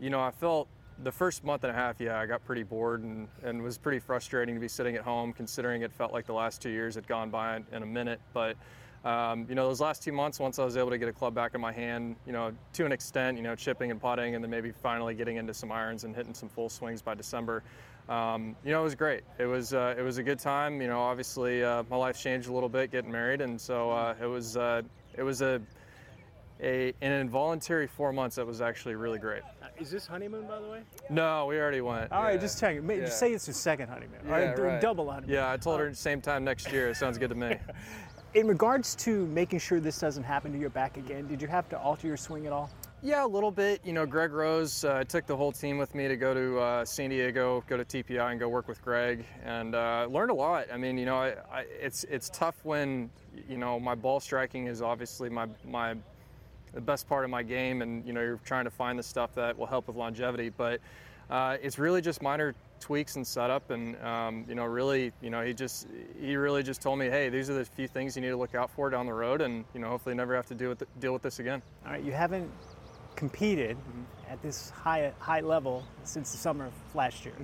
[0.00, 0.68] you know, I felt
[1.02, 3.98] the first month and a half, yeah, I got pretty bored and, and was pretty
[3.98, 7.06] frustrating to be sitting at home, considering it felt like the last two years had
[7.06, 8.20] gone by in, a minute.
[8.32, 8.56] But
[9.04, 11.34] um, you know, those last two months, once I was able to get a club
[11.34, 14.44] back in my hand, you know, to an extent, you know, chipping and putting, and
[14.44, 17.64] then maybe finally getting into some irons and hitting some full swings by December.
[18.08, 19.22] Um, you know, it was great.
[19.38, 20.80] It was uh, it was a good time.
[20.80, 24.14] You know, obviously uh, my life changed a little bit getting married, and so uh,
[24.20, 24.82] it was uh,
[25.16, 25.60] it was a
[26.62, 29.42] a an involuntary four months that was actually really great.
[29.78, 30.82] Is this honeymoon, by the way?
[31.10, 32.12] No, we already went.
[32.12, 32.40] All right, yeah.
[32.40, 32.86] just checking.
[32.86, 33.06] Maybe Yeah.
[33.06, 34.20] Just say it's your second honeymoon.
[34.24, 34.80] Yeah, All right, right.
[34.80, 35.34] double honeymoon.
[35.34, 36.88] Yeah, I told her same time next year.
[36.88, 37.56] It sounds good to me.
[38.34, 41.68] In regards to making sure this doesn't happen to your back again, did you have
[41.68, 42.70] to alter your swing at all?
[43.02, 43.80] Yeah, a little bit.
[43.84, 46.84] You know, Greg Rose uh, took the whole team with me to go to uh,
[46.84, 50.66] San Diego, go to TPI, and go work with Greg, and uh, learned a lot.
[50.72, 53.10] I mean, you know, I, I, it's it's tough when
[53.48, 55.96] you know my ball striking is obviously my my
[56.74, 59.34] the best part of my game, and you know you're trying to find the stuff
[59.34, 60.50] that will help with longevity.
[60.50, 60.80] But
[61.30, 65.42] uh, it's really just minor tweaks and setup, and um, you know, really, you know,
[65.42, 65.86] he just
[66.20, 68.54] he really just told me, hey, these are the few things you need to look
[68.54, 71.12] out for down the road, and you know, hopefully never have to deal with deal
[71.12, 71.62] with this again.
[71.86, 72.50] All right, you haven't
[73.14, 73.76] competed
[74.28, 77.34] at this high high level since the summer of last year.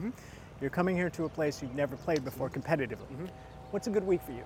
[0.60, 3.30] You're coming here to a place you've never played before competitively.
[3.70, 4.42] What's a good week for you?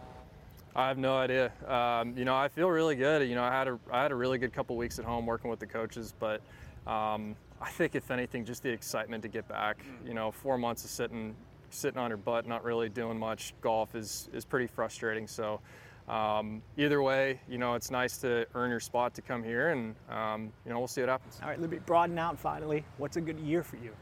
[0.74, 1.52] I have no idea.
[1.66, 3.28] Um, you know, I feel really good.
[3.28, 5.50] You know, I had a I had a really good couple weeks at home working
[5.50, 6.40] with the coaches, but
[6.86, 9.84] um, I think if anything, just the excitement to get back.
[10.06, 11.36] You know, four months of sitting
[11.70, 15.26] sitting on your butt, not really doing much golf is is pretty frustrating.
[15.26, 15.60] So.
[16.08, 19.94] Um, either way, you know, it's nice to earn your spot to come here, and
[20.10, 21.38] um, you know, we'll see what happens.
[21.40, 22.84] All right, let me broaden out finally.
[22.98, 23.92] What's a good year for you?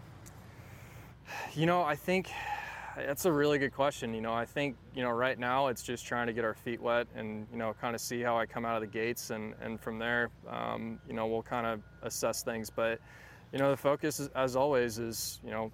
[1.55, 2.31] You know, I think
[2.97, 4.15] that's a really good question.
[4.15, 6.81] You know, I think, you know, right now it's just trying to get our feet
[6.81, 9.31] wet and, you know, kind of see how I come out of the gates.
[9.31, 12.71] And, and from there, um, you know, we'll kind of assess things.
[12.71, 13.01] But,
[13.53, 15.71] you know, the focus, is, as always, is, you know,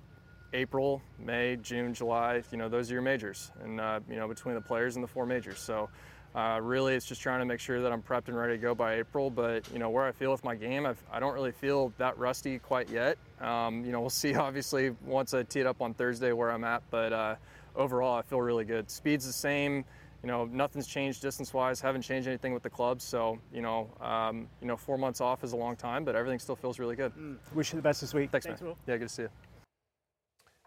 [0.53, 3.51] April, May, June, July, you know, those are your majors.
[3.63, 5.59] And, uh, you know, between the players and the four majors.
[5.59, 5.89] So,
[6.37, 8.75] uh, really, it's just trying to make sure that I'm prepped and ready to go
[8.75, 9.31] by April.
[9.31, 12.19] But you know where I feel with my game, I've, I don't really feel that
[12.19, 13.17] rusty quite yet.
[13.41, 14.35] Um, you know, we'll see.
[14.37, 16.83] Obviously, once I tee it up on Thursday, where I'm at.
[16.91, 17.37] But uh,
[17.75, 18.91] overall, I feel really good.
[18.91, 19.83] Speed's the same.
[20.23, 21.81] You know, nothing's changed distance-wise.
[21.81, 23.03] Haven't changed anything with the clubs.
[23.03, 26.39] So you know, um, you know, four months off is a long time, but everything
[26.39, 27.13] still feels really good.
[27.55, 28.31] Wish you the best this week.
[28.31, 28.71] Thanks, Thanks, man.
[28.71, 28.79] Will.
[28.87, 29.31] Yeah, good to see you.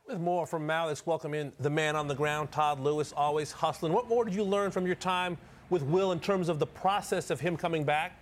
[0.07, 3.51] With more from Mal, let's welcome in the man on the ground, Todd Lewis, always
[3.51, 3.93] hustling.
[3.93, 5.37] What more did you learn from your time
[5.69, 8.13] with Will in terms of the process of him coming back?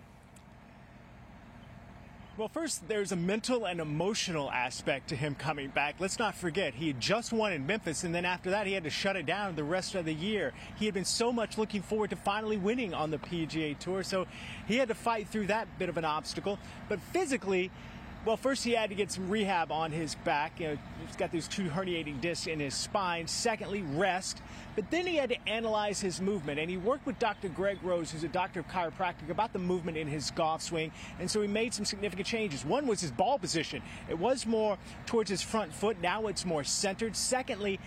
[2.38, 5.96] Well, first, there's a mental and emotional aspect to him coming back.
[5.98, 8.84] Let's not forget, he had just won in Memphis, and then after that, he had
[8.84, 10.54] to shut it down the rest of the year.
[10.76, 14.28] He had been so much looking forward to finally winning on the PGA Tour, so
[14.68, 16.60] he had to fight through that bit of an obstacle.
[16.88, 17.72] But physically,
[18.28, 20.60] well, first he had to get some rehab on his back.
[20.60, 23.26] You know, he's got these two herniating discs in his spine.
[23.26, 24.42] Secondly, rest.
[24.76, 27.48] But then he had to analyze his movement, and he worked with Dr.
[27.48, 30.92] Greg Rose, who's a doctor of chiropractic, about the movement in his golf swing.
[31.22, 32.66] And so he made some significant changes.
[32.66, 33.82] One was his ball position.
[34.10, 35.96] It was more towards his front foot.
[36.02, 37.16] Now it's more centered.
[37.16, 37.80] Secondly,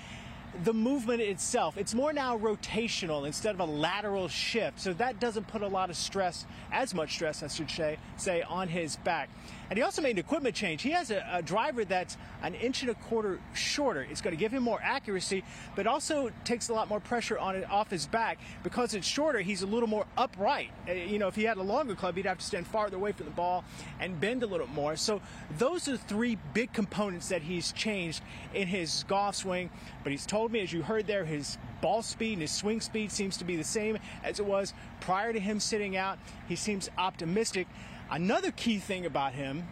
[0.64, 4.80] the movement itself, it's more now rotational instead of a lateral shift.
[4.80, 8.42] So that doesn't put a lot of stress, as much stress, I should say, say
[8.42, 9.28] on his back.
[9.70, 10.82] And he also made an equipment change.
[10.82, 14.04] He has a, a driver that's an inch and a quarter shorter.
[14.10, 15.44] It's going to give him more accuracy,
[15.76, 19.38] but also takes a lot more pressure on it off his back because it's shorter.
[19.38, 20.70] He's a little more upright.
[20.88, 23.12] Uh, You know, if he had a longer club, he'd have to stand farther away
[23.12, 23.64] from the ball
[24.00, 24.96] and bend a little more.
[24.96, 25.22] So
[25.56, 29.70] those are three big components that he's changed in his golf swing.
[30.02, 33.12] But he's told me, as you heard there, his ball speed and his swing speed
[33.12, 36.18] seems to be the same as it was prior to him sitting out.
[36.48, 37.68] He seems optimistic.
[38.10, 39.68] Another key thing about him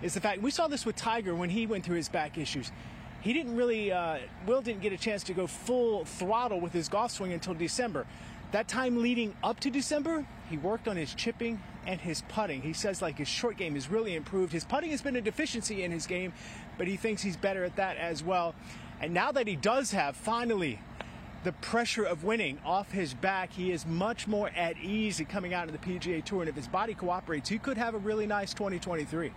[0.00, 2.72] is the fact we saw this with Tiger when he went through his back issues.
[3.20, 6.88] He didn't really, uh, Will didn't get a chance to go full throttle with his
[6.88, 8.06] golf swing until December.
[8.50, 12.62] That time leading up to December, he worked on his chipping and his putting.
[12.62, 14.52] He says like his short game has really improved.
[14.52, 16.32] His putting has been a deficiency in his game,
[16.78, 18.54] but he thinks he's better at that as well.
[19.00, 20.80] And now that he does have finally
[21.44, 25.54] the pressure of winning off his back, he is much more at ease at coming
[25.54, 26.40] out of the PGA Tour.
[26.40, 29.32] And if his body cooperates, he could have a really nice 2023.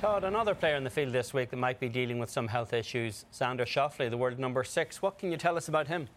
[0.00, 2.72] Todd, another player in the field this week that might be dealing with some health
[2.72, 5.00] issues, Xander Schauffele, the world number six.
[5.00, 6.08] What can you tell us about him?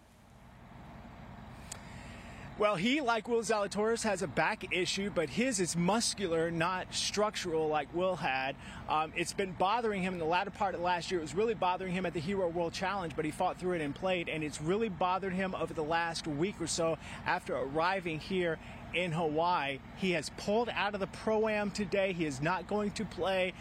[2.58, 7.68] Well, he, like Will Zalatoris, has a back issue, but his is muscular, not structural
[7.68, 8.56] like Will had.
[8.88, 11.20] Um, it's been bothering him in the latter part of last year.
[11.20, 13.82] It was really bothering him at the Hero World Challenge, but he fought through it
[13.82, 18.22] and played, and it's really bothered him over the last week or so after arriving
[18.22, 18.58] here
[18.94, 19.80] in Hawaii.
[19.98, 22.14] He has pulled out of the Pro Am today.
[22.14, 23.54] He is not going to play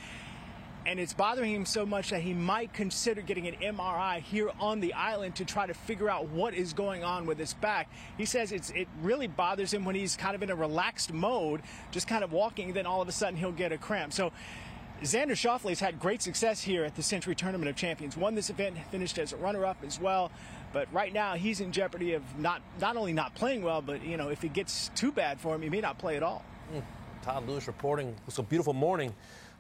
[0.86, 4.80] and it's bothering him so much that he might consider getting an MRI here on
[4.80, 7.88] the island to try to figure out what is going on with his back.
[8.18, 12.06] He says it really bothers him when he's kind of in a relaxed mode, just
[12.06, 14.12] kind of walking, then all of a sudden he'll get a cramp.
[14.12, 14.32] So
[15.02, 18.16] Xander Schauffele's had great success here at the Sentry Tournament of Champions.
[18.16, 20.30] Won this event, finished as a runner-up as well.
[20.72, 24.16] But right now he's in jeopardy of not not only not playing well, but you
[24.16, 26.44] know if it gets too bad for him, he may not play at all.
[26.72, 26.80] Hmm.
[27.22, 28.14] Todd Lewis reporting.
[28.26, 29.14] It's a beautiful morning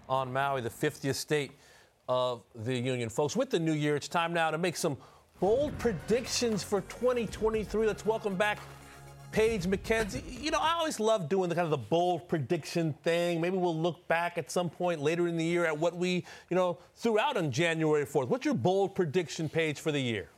[0.08, 1.52] on Maui, the 50th state
[2.08, 3.08] of the Union.
[3.08, 4.96] Folks, with the new year, it's time now to make some
[5.40, 7.86] bold predictions for 2023.
[7.86, 8.58] Let's welcome back
[9.32, 10.22] Paige Mackenzie.
[10.28, 13.40] You know, I always love doing the kind of the bold prediction thing.
[13.40, 16.54] Maybe we'll look back at some point later in the year at what we, you
[16.56, 18.28] know, threw out on January 4th.
[18.28, 20.28] What's your bold prediction Paige for the year?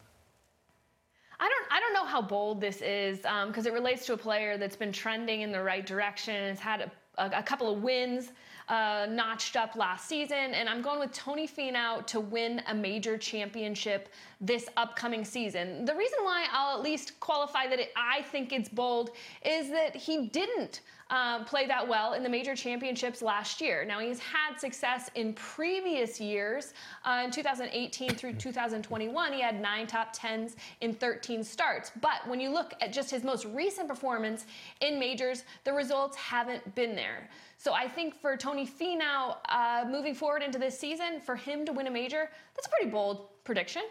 [1.38, 4.16] I don't, I don't know how bold this is because um, it relates to a
[4.16, 6.90] player that's been trending in the right direction, has had a,
[7.22, 8.30] a, a couple of wins
[8.68, 13.16] uh, notched up last season, and I'm going with Tony Finau to win a major
[13.16, 14.08] championship
[14.40, 15.84] this upcoming season.
[15.84, 19.10] The reason why I'll at least qualify that it, I think it's bold
[19.44, 20.80] is that he didn't
[21.10, 23.84] uh, play that well in the major championships last year.
[23.84, 26.74] Now, he's had success in previous years.
[27.04, 31.92] Uh, in 2018 through 2021, he had nine top tens in 13 starts.
[32.00, 34.46] But when you look at just his most recent performance
[34.80, 37.28] in majors, the results haven't been there.
[37.56, 41.72] So I think for Tony Finau, uh, moving forward into this season, for him to
[41.72, 43.82] win a major, that's a pretty bold prediction.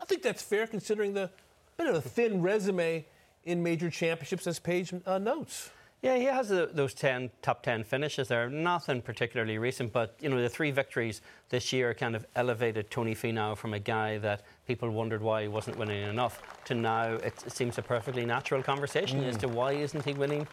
[0.00, 1.30] I think that's fair considering the
[1.76, 3.06] bit of a thin resume
[3.44, 5.70] in major championships, as Paige uh, notes.
[6.02, 8.50] Yeah, he has a, those 10 top 10 finishes there.
[8.50, 13.14] Nothing particularly recent, but you know the three victories this year kind of elevated Tony
[13.14, 17.34] Finau from a guy that people wondered why he wasn't winning enough to now it,
[17.46, 19.28] it seems a perfectly natural conversation mm.
[19.28, 20.46] as to why isn't he winning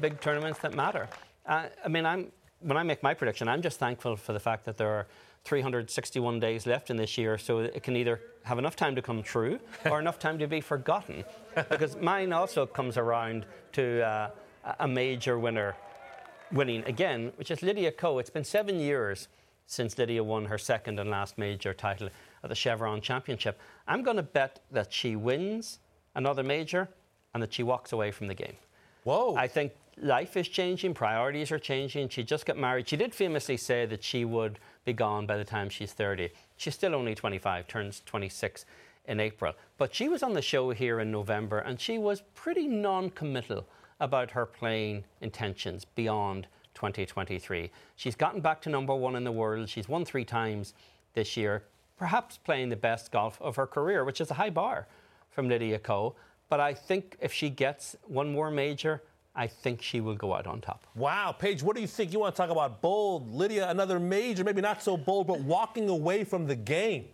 [0.00, 1.08] big tournaments that matter.
[1.46, 2.30] Uh, I mean, I'm
[2.60, 5.08] when I make my prediction, I'm just thankful for the fact that there are
[5.44, 9.22] 361 days left in this year, so it can either have enough time to come
[9.22, 9.58] true
[9.90, 11.24] or enough time to be forgotten.
[11.68, 14.30] Because mine also comes around to uh,
[14.78, 15.74] a major winner
[16.52, 18.18] winning again, which is Lydia Ko.
[18.18, 19.28] It's been seven years
[19.66, 22.08] since Lydia won her second and last major title
[22.42, 23.60] at the Chevron Championship.
[23.88, 25.78] I'm going to bet that she wins
[26.14, 26.88] another major
[27.34, 28.56] and that she walks away from the game.
[29.04, 29.34] Whoa.
[29.36, 32.08] I think life is changing, priorities are changing.
[32.10, 32.88] She just got married.
[32.88, 36.30] She did famously say that she would be gone by the time she's 30.
[36.56, 38.64] She's still only 25, turns 26
[39.06, 39.54] in April.
[39.78, 43.66] But she was on the show here in November and she was pretty non committal
[44.02, 47.70] about her playing intentions beyond 2023.
[47.94, 49.68] She's gotten back to number one in the world.
[49.68, 50.74] She's won three times
[51.14, 51.62] this year,
[51.96, 54.88] perhaps playing the best golf of her career, which is a high bar
[55.30, 56.16] from Lydia Ko.
[56.48, 59.02] But I think if she gets one more major,
[59.36, 60.84] I think she will go out on top.
[60.96, 62.12] Wow, Paige, what do you think?
[62.12, 65.88] You want to talk about bold, Lydia, another major, maybe not so bold, but walking
[65.88, 67.06] away from the game.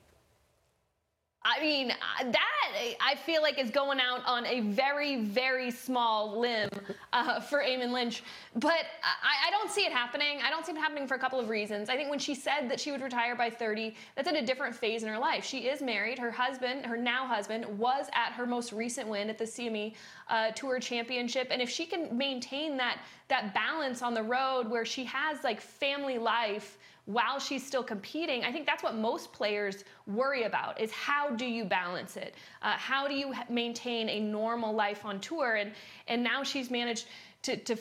[1.44, 2.24] I mean, uh,
[2.72, 6.70] that I feel like is going out on a very, very small limb
[7.12, 8.22] uh, for Eamon Lynch.
[8.54, 10.40] But I, I, don't see it happening.
[10.44, 11.88] I don't see it happening for a couple of reasons.
[11.88, 14.74] I think when she said that she would retire by 30, that's at a different
[14.74, 15.44] phase in her life.
[15.44, 16.18] She is married.
[16.18, 19.94] Her husband, her now husband, was at her most recent win at the CME
[20.28, 21.48] uh, Tour Championship.
[21.50, 22.98] And if she can maintain that
[23.28, 26.78] that balance on the road where she has like family life
[27.08, 31.46] while she's still competing, I think that's what most players worry about is how do
[31.46, 32.34] you balance it?
[32.60, 35.54] Uh, how do you maintain a normal life on tour?
[35.54, 35.72] And,
[36.06, 37.06] and now she's managed
[37.44, 37.78] to, to,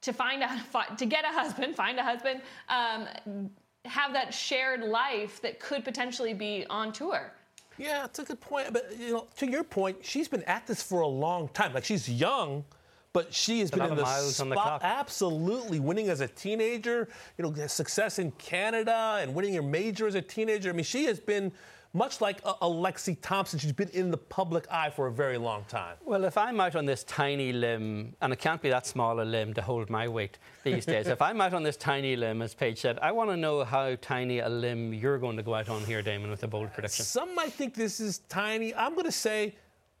[0.00, 3.50] to find a, to get a husband, find a husband, um,
[3.84, 7.30] have that shared life that could potentially be on tour.
[7.76, 8.72] Yeah, it's a good point.
[8.72, 11.74] But you know, to your point, she's been at this for a long time.
[11.74, 12.64] Like she's young,
[13.12, 17.08] but she has been in the spot the absolutely winning as a teenager.
[17.38, 20.70] You know, success in Canada and winning her major as a teenager.
[20.70, 21.52] I mean, she has been
[21.94, 25.36] much like uh, a, Lexi Thompson, she's been in the public eye for a very
[25.36, 25.96] long time.
[26.04, 29.24] Well, if I'm out on this tiny limb, and it can't be that small a
[29.24, 32.54] limb to hold my weight these days, if I'm out on this tiny limb, as
[32.54, 35.68] Paige said, I want to know how tiny a limb you're going to go out
[35.68, 37.04] on here, Damon, with a bold prediction.
[37.04, 38.74] Some might think this is tiny.
[38.74, 39.54] I'm going to say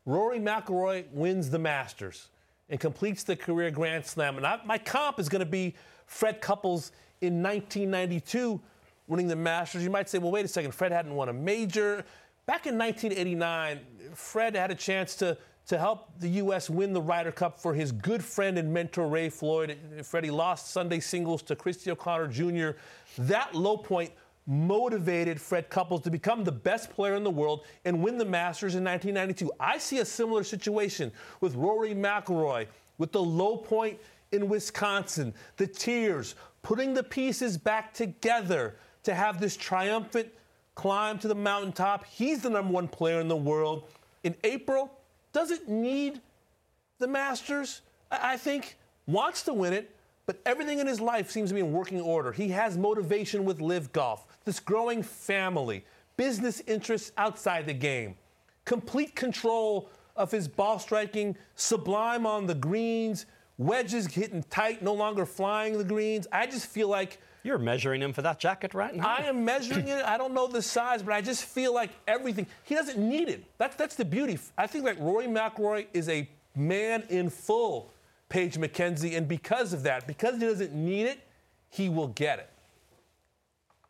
[0.06, 2.28] Rory McIlroy wins the Masters
[2.68, 4.36] and completes the career Grand Slam.
[4.36, 5.74] And I, my comp is going to be
[6.06, 8.60] Fred Couples in 1992
[9.06, 9.82] winning the Masters.
[9.84, 12.04] You might say, well, wait a second, Fred hadn't won a major.
[12.46, 13.80] Back in 1989,
[14.14, 15.36] Fred had a chance to,
[15.66, 16.70] to help the U.S.
[16.70, 19.76] win the Ryder Cup for his good friend and mentor, Ray Floyd.
[20.02, 22.70] Freddie lost Sunday singles to Christy O'Connor Jr.
[23.18, 24.10] That low point
[24.46, 28.74] motivated Fred Couples to become the best player in the world and win the Masters
[28.74, 29.52] in 1992.
[29.60, 32.66] I see a similar situation with Rory McIlroy
[32.98, 33.98] with the low point
[34.32, 40.28] in Wisconsin, the tears, putting the pieces back together to have this triumphant
[40.74, 42.04] climb to the mountaintop.
[42.06, 43.84] He's the number one player in the world.
[44.24, 44.90] In April,
[45.32, 46.20] doesn't need
[46.98, 48.76] the Masters, I think,
[49.06, 49.94] wants to win it,
[50.26, 52.32] but everything in his life seems to be in working order.
[52.32, 55.84] He has motivation with LIV Golf, this growing family,
[56.16, 58.16] business interests outside the game,
[58.64, 63.26] complete control of his ball striking, sublime on the greens,
[63.58, 66.26] wedges hitting tight, no longer flying the greens.
[66.32, 69.08] I just feel like you're measuring him for that jacket right now.
[69.08, 70.04] I am measuring it.
[70.04, 72.46] I don't know the size, but I just feel like everything.
[72.62, 73.44] He doesn't need it.
[73.58, 74.38] That's that's the beauty.
[74.56, 77.92] I think that Rory McIlroy is a man in full,
[78.28, 79.16] Paige Mackenzie.
[79.16, 81.20] and because of that, because he doesn't need it,
[81.68, 82.48] he will get it.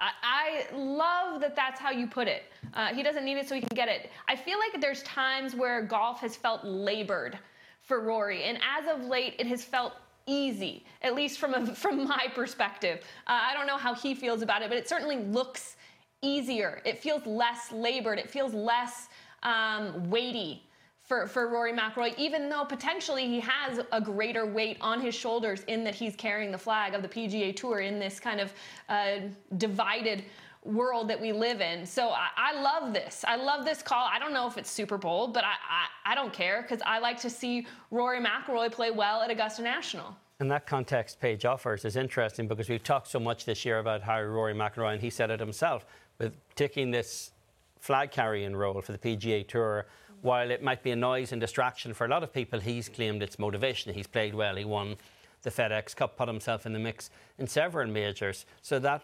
[0.03, 2.45] I, love that that's how you put it.
[2.75, 4.11] Uh, he doesn't need it so he can get it.
[4.29, 7.39] I feel like there's times where golf has felt labored
[7.83, 9.95] for Rory, and as of late, it has felt
[10.27, 13.01] easy, at least from a, from my perspective.
[13.27, 15.77] Uh, I don't know how he feels about it, but it certainly looks
[16.23, 16.81] easier.
[16.85, 18.19] It feels less labored.
[18.19, 19.09] It feels less
[19.43, 20.63] um, weighty
[21.03, 25.63] for, for Rory McIlroy, even though potentially he has a greater weight on his shoulders
[25.67, 28.53] in that he's carrying the flag of the PGA Tour in this kind of
[28.89, 29.17] uh,
[29.59, 30.25] divided
[30.65, 31.85] world that we live in.
[31.85, 33.25] So I, I, love this.
[33.27, 34.09] I love this call.
[34.11, 37.01] I don't know if it's super bold, but I, I, I don't care because I
[37.01, 40.17] like to see Rory McIlroy play well at Augusta National.
[40.39, 44.03] And that context Paige offers is interesting because we've talked so much this year about
[44.03, 45.85] how Rory McIlroy, and he said it himself,
[46.19, 47.33] with taking this
[47.81, 49.87] flag carrying role for the PGA Tour
[50.23, 53.23] while it might be a noise and distraction for a lot of people, he's claimed
[53.23, 53.93] it's motivation.
[53.93, 54.57] He's played well.
[54.57, 54.97] He won
[55.43, 58.47] the FedEx Cup, put himself in the mix in several majors.
[58.63, 59.03] So that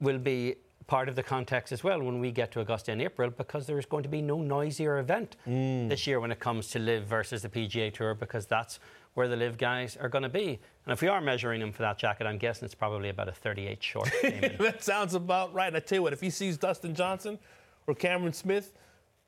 [0.00, 0.54] will be
[0.86, 3.78] part of the context as well when we get to Augusta in April because there
[3.78, 5.88] is going to be no noisier event mm.
[5.88, 8.78] this year when it comes to LIV versus the PGA Tour because that's
[9.14, 10.60] where the LIV guys are going to be.
[10.84, 13.32] And if we are measuring him for that jacket, I'm guessing it's probably about a
[13.32, 14.10] 38 short.
[14.22, 15.74] that sounds about right.
[15.74, 17.38] I tell you what, if he sees Dustin Johnson
[17.86, 18.72] or Cameron Smith,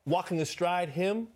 [0.07, 1.29] walking astride him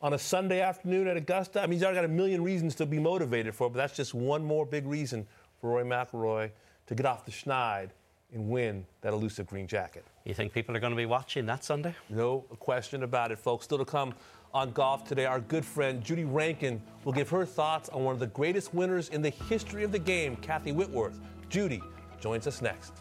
[0.00, 1.60] on a Sunday afternoon at Augusta.
[1.60, 3.96] I mean, he's already got a million reasons to be motivated for it, but that's
[3.96, 5.26] just one more big reason
[5.60, 6.50] for Roy McIlroy
[6.86, 7.90] to get off the schneid
[8.32, 10.04] and win that elusive green jacket.
[10.24, 11.94] You think people are going to be watching that Sunday?
[12.08, 13.64] No question about it, folks.
[13.64, 14.14] Still to come
[14.52, 18.20] on golf today, our good friend Judy Rankin will give her thoughts on one of
[18.20, 21.20] the greatest winners in the history of the game, Kathy Whitworth.
[21.48, 21.82] Judy
[22.20, 22.94] joins us next.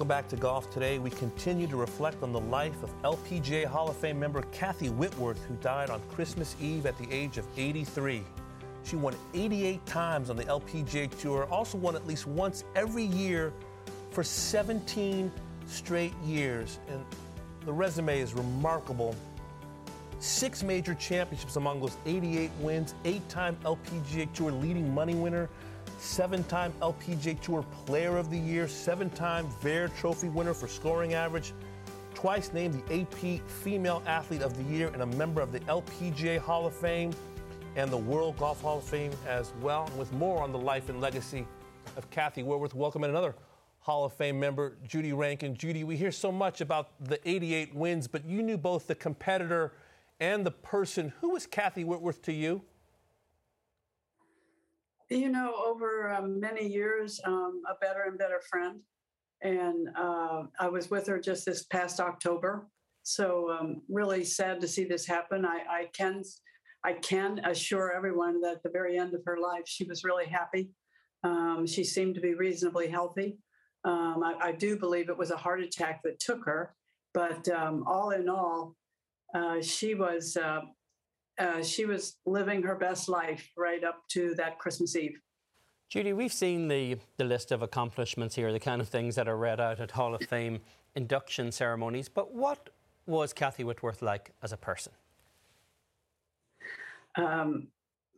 [0.00, 0.98] Welcome back to Golf Today.
[0.98, 5.44] We continue to reflect on the life of LPGA Hall of Fame member Kathy Whitworth,
[5.44, 8.22] who died on Christmas Eve at the age of 83.
[8.82, 13.52] She won 88 times on the LPGA Tour, also won at least once every year
[14.10, 15.30] for 17
[15.66, 16.78] straight years.
[16.88, 17.04] And
[17.66, 19.14] the resume is remarkable.
[20.18, 25.50] Six major championships among those 88 wins, eight time LPGA Tour leading money winner,
[26.00, 31.14] seven time LPGA Tour Player of the Year, seven time Vare Trophy winner for scoring
[31.14, 31.52] average,
[32.14, 36.38] twice named the AP Female Athlete of the Year, and a member of the LPGA
[36.38, 37.12] Hall of Fame
[37.76, 39.86] and the World Golf Hall of Fame as well.
[39.86, 41.46] And with more on the life and legacy
[41.96, 43.34] of Kathy Whitworth, welcome in another
[43.80, 45.54] Hall of Fame member, Judy Rankin.
[45.54, 49.72] Judy, we hear so much about the 88 wins, but you knew both the competitor
[50.18, 51.12] and the person.
[51.20, 52.62] Who was Kathy Whitworth to you?
[55.10, 58.80] You know, over um, many years, um, a better and better friend.
[59.42, 62.68] And uh, I was with her just this past October.
[63.02, 65.44] So um, really sad to see this happen.
[65.44, 66.22] I, I can
[66.84, 70.26] I can assure everyone that at the very end of her life, she was really
[70.26, 70.70] happy.
[71.24, 73.36] Um, she seemed to be reasonably healthy.
[73.84, 76.74] Um, I, I, do believe it was a heart attack that took her,
[77.12, 78.76] but um, all in all,
[79.34, 80.36] uh, she was
[81.40, 85.18] uh, she was living her best life right up to that Christmas Eve.
[85.88, 89.36] Judy, we've seen the, the list of accomplishments here, the kind of things that are
[89.36, 90.60] read out at Hall of Fame
[90.94, 92.70] induction ceremonies, but what
[93.06, 94.92] was Kathy Whitworth like as a person?
[97.16, 97.68] Um,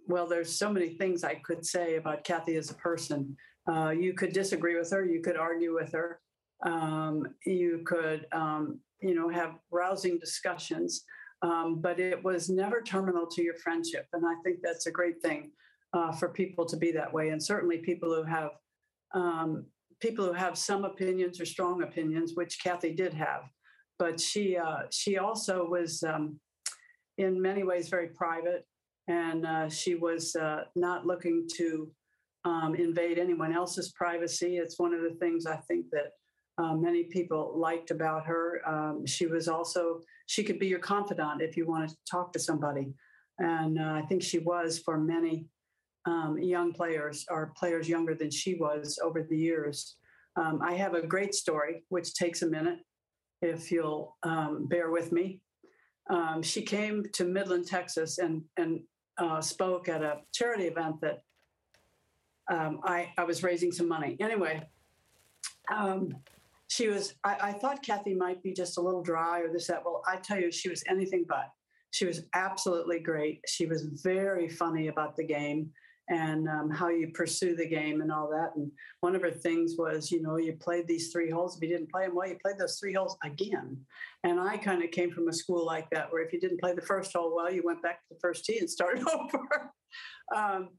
[0.06, 3.36] well, there's so many things I could say about Kathy as a person.
[3.66, 6.20] Uh, you could disagree with her, you could argue with her,
[6.66, 11.04] um, you could, um, you know, have rousing discussions
[11.42, 14.06] um, but it was never terminal to your friendship.
[14.12, 15.50] And I think that's a great thing
[15.92, 17.30] uh, for people to be that way.
[17.30, 18.50] And certainly people who have
[19.14, 19.66] um,
[20.00, 23.42] people who have some opinions or strong opinions, which Kathy did have.
[23.98, 26.40] But she uh, she also was um,
[27.18, 28.64] in many ways very private,
[29.08, 31.90] and uh, she was uh, not looking to
[32.44, 34.56] um, invade anyone else's privacy.
[34.56, 36.12] It's one of the things I think that
[36.62, 38.44] uh, many people liked about her.
[38.74, 39.82] Um, she was also,
[40.26, 42.86] she could be your confidant if you wanted to talk to somebody.
[43.38, 45.34] And uh, I think she was for many
[46.12, 49.76] um, young players or players younger than she was over the years.
[50.40, 52.80] Um, I have a great story, which takes a minute
[53.40, 55.26] if you'll um, bear with me.
[56.16, 58.72] Um, she came to Midland, Texas, and, and
[59.24, 61.18] uh, spoke at a charity event that
[62.54, 64.16] um, I, I was raising some money.
[64.28, 64.56] Anyway,
[65.80, 66.02] Um,
[66.72, 69.84] she was, I, I thought Kathy might be just a little dry or this, that.
[69.84, 71.50] Well, I tell you, she was anything but.
[71.90, 73.40] She was absolutely great.
[73.46, 75.68] She was very funny about the game
[76.08, 78.52] and um, how you pursue the game and all that.
[78.56, 78.70] And
[79.00, 81.56] one of her things was, you know, you played these three holes.
[81.56, 83.76] If you didn't play them well, you played those three holes again.
[84.24, 86.74] And I kind of came from a school like that, where if you didn't play
[86.74, 89.72] the first hole well, you went back to the first tee and started over.
[90.34, 90.70] um,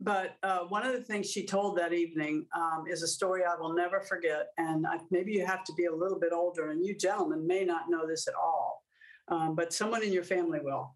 [0.00, 3.56] but uh, one of the things she told that evening um, is a story I
[3.60, 4.48] will never forget.
[4.56, 7.64] And I, maybe you have to be a little bit older, and you gentlemen may
[7.64, 8.84] not know this at all,
[9.28, 10.94] um, but someone in your family will.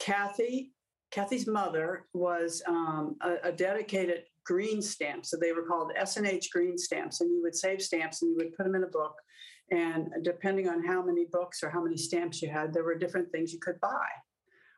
[0.00, 0.72] Kathy,
[1.12, 5.26] Kathy's mother was um, a, a, dedicated green stamp.
[5.26, 7.20] So they were called S&H green stamps.
[7.20, 9.14] And you would save stamps and you would put them in a book.
[9.70, 13.30] And depending on how many books or how many stamps you had, there were different
[13.30, 14.08] things you could buy.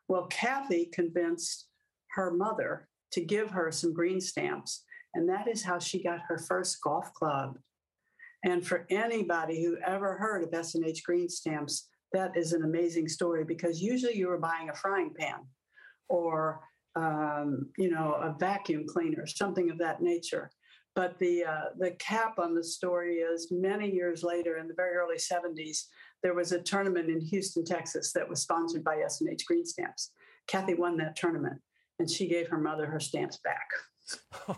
[0.09, 1.69] Well, Kathy convinced
[2.11, 4.85] her mother to give her some green stamps.
[5.15, 7.59] And that is how she got her first golf club.
[8.45, 13.45] And for anybody who ever heard of S&H green stamps, that is an amazing story
[13.45, 15.41] because usually you were buying a frying pan
[16.09, 16.61] or
[16.95, 20.51] um, you know a vacuum cleaner, something of that nature.
[20.95, 24.95] But the uh, the cap on the story is many years later, in the very
[24.97, 25.87] early 70s,
[26.23, 30.13] there was a tournament in Houston, Texas, that was sponsored by S&H Green Stamps.
[30.49, 31.61] Kathy won that tournament,
[31.99, 33.69] and she gave her mother her stamps back.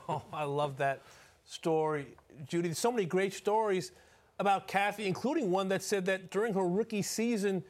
[0.09, 1.03] Oh, I love that
[1.45, 2.17] story,
[2.47, 2.69] Judy.
[2.69, 3.93] There's so many great stories
[4.39, 7.63] about Kathy, including one that said that during her rookie season,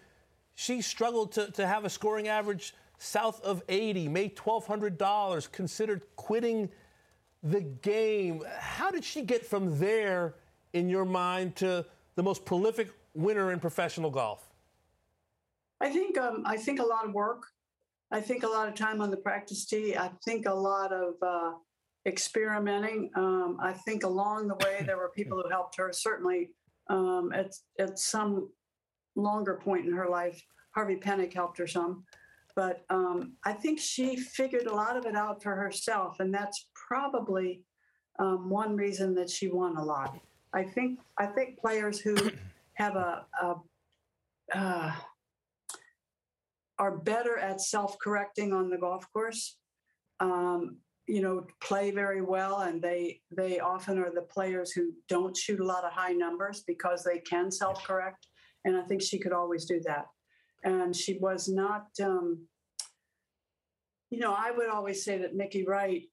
[0.55, 6.71] she struggled to, to have a scoring average south of 80, made $1,200, considered quitting
[7.43, 8.43] the game.
[8.59, 10.37] How did she get from there,
[10.73, 11.85] in your mind, to
[12.15, 14.49] the most prolific winner in professional golf?
[15.81, 17.49] I think um, I think a lot of work.
[18.15, 19.97] I think a lot of time on the practice tee.
[19.97, 21.55] I think a lot of uh,
[22.07, 23.11] experimenting.
[23.17, 25.93] Um, I think along the way there were people who helped her.
[25.93, 26.51] Certainly,
[26.89, 27.51] um, at
[27.81, 28.51] at some
[29.17, 30.41] longer point in her life,
[30.77, 32.05] Harvey Penick helped her some.
[32.55, 36.69] But um, I think she figured a lot of it out for herself, and that's
[36.87, 37.65] probably
[38.21, 40.17] um, one reason that she won a lot.
[40.53, 42.15] I think I think players who
[42.75, 43.57] have a, a
[44.55, 44.93] uh,
[46.79, 49.59] are better at self-correcting on the golf course.
[50.21, 55.37] Um, you know, play very well, and they they often are the players who don't
[55.37, 58.27] shoot a lot of high numbers because they can self-correct.
[58.65, 60.07] And I think she could always do that
[60.65, 62.47] and she was not um,
[64.11, 66.05] you know i would always say that mickey wright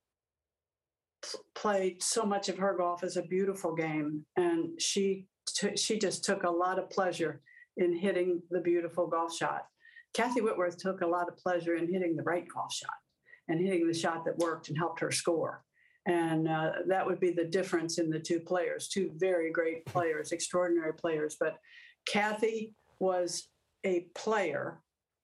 [1.55, 6.23] played so much of her golf as a beautiful game and she t- she just
[6.23, 7.41] took a lot of pleasure
[7.77, 9.65] in hitting the beautiful golf shot
[10.13, 12.89] kathy whitworth took a lot of pleasure in hitting the right golf shot
[13.47, 15.63] and hitting the shot that worked and helped her score
[16.07, 20.31] and uh, that would be the difference in the two players two very great players
[20.31, 21.57] extraordinary players but
[22.05, 23.49] kathy was
[23.83, 24.79] a player,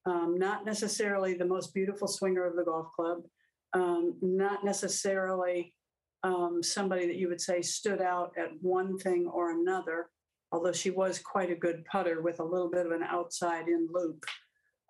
[0.06, 3.24] um, not necessarily the most beautiful swinger of the golf club,
[3.74, 5.74] um, not necessarily
[6.24, 10.10] um, somebody that you would say stood out at one thing or another,
[10.52, 13.88] although she was quite a good putter with a little bit of an outside in
[13.92, 14.26] loop.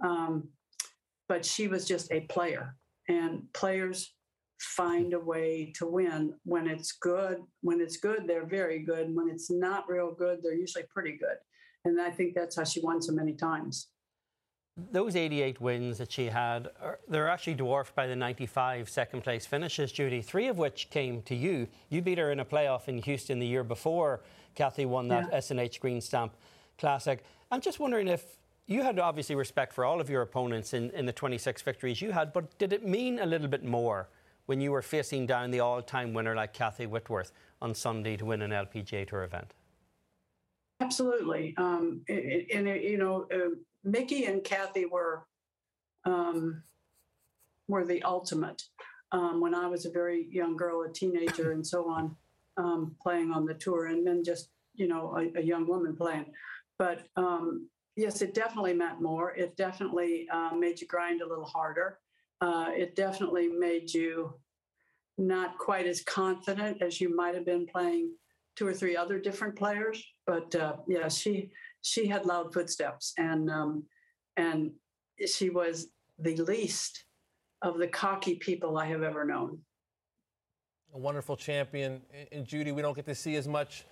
[0.03, 0.49] Um,
[1.27, 2.75] but she was just a player,
[3.07, 4.13] and players
[4.59, 9.29] find a way to win when it's good when it's good they're very good when
[9.29, 11.37] it's not real good they're usually pretty good
[11.87, 13.87] and I think that's how she won so many times.
[14.91, 19.45] Those 88 wins that she had, are, they're actually dwarfed by the 95 second place
[19.45, 21.67] finishes, Judy, three of which came to you.
[21.89, 24.21] You beat her in a playoff in Houston the year before
[24.53, 25.37] Kathy won that yeah.
[25.37, 26.33] S&H Green Stamp
[26.77, 27.23] Classic.
[27.49, 28.37] I'm just wondering if
[28.68, 32.11] you had obviously respect for all of your opponents in, in the 26 victories you
[32.11, 34.09] had, but did it mean a little bit more
[34.45, 38.26] when you were facing down the all time winner like Kathy Whitworth on Sunday to
[38.26, 39.53] win an LPGA Tour event?
[40.82, 41.55] Absolutely.
[41.57, 45.26] Um, and, and, you know, uh, Mickey and Kathy were
[46.05, 46.61] um,
[47.68, 48.63] were the ultimate.
[49.11, 52.15] Um, when I was a very young girl, a teenager, and so on,
[52.57, 56.26] um, playing on the tour, and then just you know a, a young woman playing.
[56.78, 59.31] But um, yes, it definitely meant more.
[59.31, 61.99] It definitely uh, made you grind a little harder.
[62.39, 64.33] Uh, it definitely made you
[65.17, 68.13] not quite as confident as you might have been playing
[68.55, 70.05] two or three other different players.
[70.25, 73.83] But uh, yeah, she she had loud footsteps, and um,
[74.37, 74.71] and
[75.25, 75.87] she was
[76.19, 77.05] the least
[77.63, 79.59] of the cocky people I have ever known.
[80.93, 83.85] A wonderful champion, and Judy, we don't get to see as much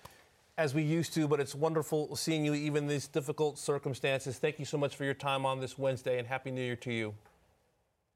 [0.58, 4.38] as we used to, but it's wonderful seeing you even in these difficult circumstances.
[4.38, 6.92] Thank you so much for your time on this Wednesday, and Happy New Year to
[6.92, 7.14] you.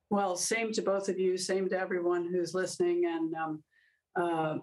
[0.09, 3.63] Well, same to both of you, same to everyone who's listening, and um,
[4.21, 4.59] uh,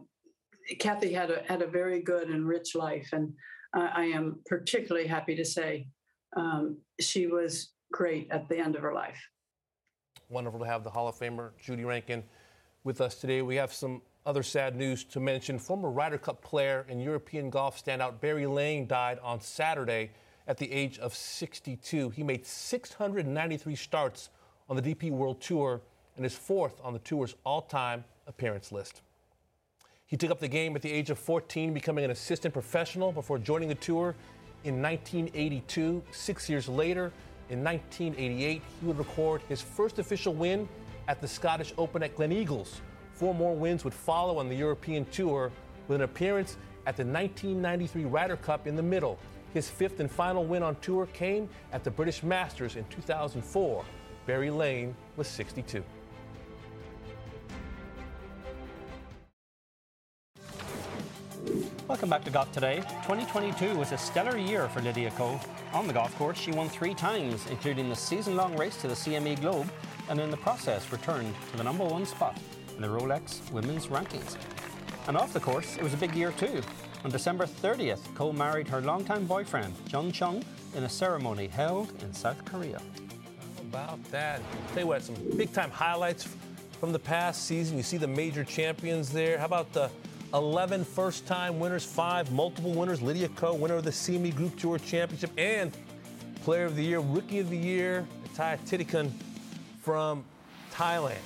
[0.79, 3.31] Kathy had a had a very good and rich life, and
[3.75, 5.87] uh, I am particularly happy to say
[6.35, 9.19] um, she was great at the end of her life.
[10.29, 12.23] Wonderful to have the Hall of Famer Judy Rankin
[12.83, 13.41] with us today.
[13.41, 15.57] We have some other sad news to mention.
[15.57, 20.11] Former Ryder Cup player and European golf standout Barry Lane died on Saturday
[20.47, 22.09] at the age of 62.
[22.09, 24.29] He made 693 starts
[24.69, 25.81] on the DP World Tour
[26.17, 29.01] and is fourth on the tour's all time appearance list.
[30.05, 33.39] He took up the game at the age of 14, becoming an assistant professional before
[33.39, 34.13] joining the tour
[34.65, 36.03] in 1982.
[36.11, 37.13] Six years later,
[37.49, 40.67] in 1988, he would record his first official win
[41.07, 42.81] at the Scottish Open at Gleneagles.
[43.17, 45.51] Four more wins would follow on the European Tour
[45.87, 46.55] with an appearance
[46.85, 49.17] at the 1993 Ryder Cup in the middle.
[49.55, 53.83] His fifth and final win on tour came at the British Masters in 2004.
[54.27, 55.83] Barry Lane was 62.
[61.87, 62.81] Welcome back to Golf Today.
[63.01, 65.39] 2022 was a stellar year for Lydia Ko.
[65.73, 68.93] On the golf course, she won three times, including the season long race to the
[68.93, 69.71] CME Globe,
[70.07, 72.37] and in the process returned to the number one spot
[72.77, 74.37] in the Rolex women's rankings.
[75.07, 76.61] And off the course, it was a big year too.
[77.03, 80.43] On December 30th, Ko married her longtime boyfriend, Jun Chung,
[80.75, 82.79] in a ceremony held in South Korea.
[82.79, 84.41] How about that?
[84.73, 86.27] Tell you what, some big time highlights
[86.79, 87.77] from the past season.
[87.77, 89.37] You see the major champions there.
[89.37, 89.89] How about the
[90.33, 93.01] 11 first time winners, five multiple winners?
[93.01, 95.71] Lydia Ko, winner of the CME Group Tour Championship, and
[96.43, 99.11] Player of the Year, Rookie of the Year, Atthaya Thitikul
[99.81, 100.23] from
[100.71, 101.17] Thailand.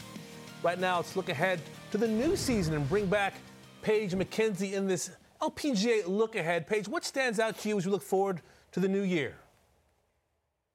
[0.63, 1.59] Right now, let's look ahead
[1.89, 3.33] to the new season and bring back
[3.81, 5.09] Paige Mackenzie in this
[5.41, 6.67] LPGA look ahead.
[6.67, 8.41] Paige, what stands out to you as we look forward
[8.73, 9.35] to the new year?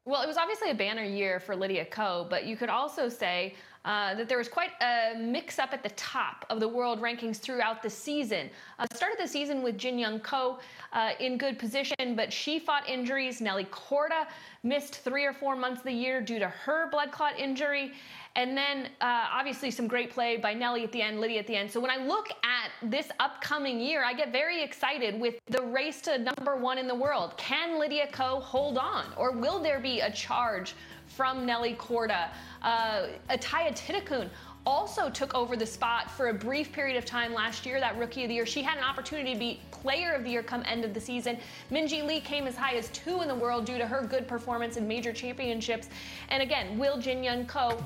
[0.04, 3.54] Well, it was obviously a banner year for Lydia Ko, but you could also say
[3.84, 7.36] uh, that there was quite a mix up at the top of the world rankings
[7.36, 8.50] throughout the season.
[8.80, 10.58] Uh, started the season with Jin Young Ko
[10.92, 13.40] uh, in good position, but she fought injuries.
[13.40, 14.26] Nelly Korda
[14.64, 17.92] missed three or four months of the year due to her blood clot injury.
[18.36, 21.56] And then uh, obviously some great play by Nelly at the end, Lydia at the
[21.56, 21.70] end.
[21.70, 26.02] So when I look at this upcoming year, I get very excited with the race
[26.02, 27.34] to number one in the world.
[27.38, 29.06] Can Lydia Ko hold on?
[29.16, 30.74] Or will there be a charge
[31.06, 32.28] from Nelly Korda?
[32.60, 34.28] Uh, Atthaya Thitikul
[34.66, 38.24] also took over the spot for a brief period of time last year, that rookie
[38.24, 38.44] of the year.
[38.44, 41.38] She had an opportunity to be player of the year come end of the season.
[41.70, 44.76] Minjee Lee came as high as two in the world due to her good performance
[44.76, 45.88] in major championships.
[46.28, 47.78] And again, will Jin Young Ko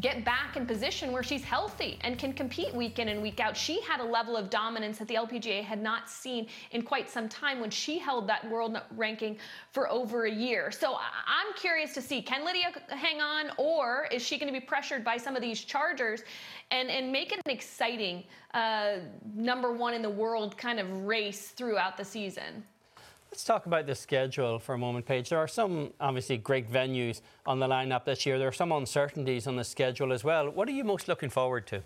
[0.00, 3.56] get back in position where she's healthy and can compete week in and week out.
[3.56, 7.28] She had a level of dominance that the LPGA had not seen in quite some
[7.28, 9.36] time when she held that world ranking
[9.72, 10.70] for over a year.
[10.70, 14.64] So I'm curious to see can Lydia hang on or is she going to be
[14.64, 16.22] pressured by some of these chargers
[16.70, 18.96] and, and make it an exciting uh,
[19.34, 22.64] number one in the world kind of race throughout the season?
[23.34, 25.30] Let's talk about the schedule for a moment, Paige.
[25.30, 28.38] There are some obviously great venues on the lineup this year.
[28.38, 30.48] There are some uncertainties on the schedule as well.
[30.48, 31.82] What are you most looking forward to?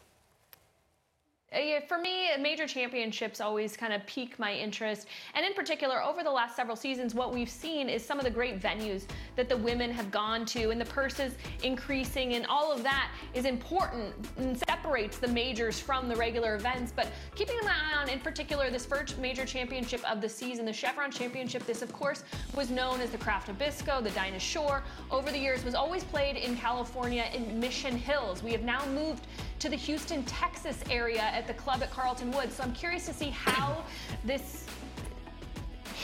[1.51, 5.07] Uh, yeah, for me, major championships always kind of pique my interest.
[5.33, 8.31] And in particular, over the last several seasons, what we've seen is some of the
[8.31, 11.33] great venues that the women have gone to and the purses
[11.63, 14.59] increasing and all of that is important and
[14.89, 16.95] separates the majors from the regular events.
[16.97, 20.73] But keeping an eye on, in particular, this first major championship of the season, the
[20.73, 22.25] Chevron Championship, this, of course,
[22.57, 24.83] was known as the Kraft Nabisco, the Dinah Shore.
[25.11, 28.43] Over the years, was always played in California in Mission Hills.
[28.43, 29.27] We have now moved
[29.59, 32.55] to the Houston, Texas area at the club at Carlton Woods.
[32.55, 33.85] So I'm curious to see how
[34.25, 34.65] this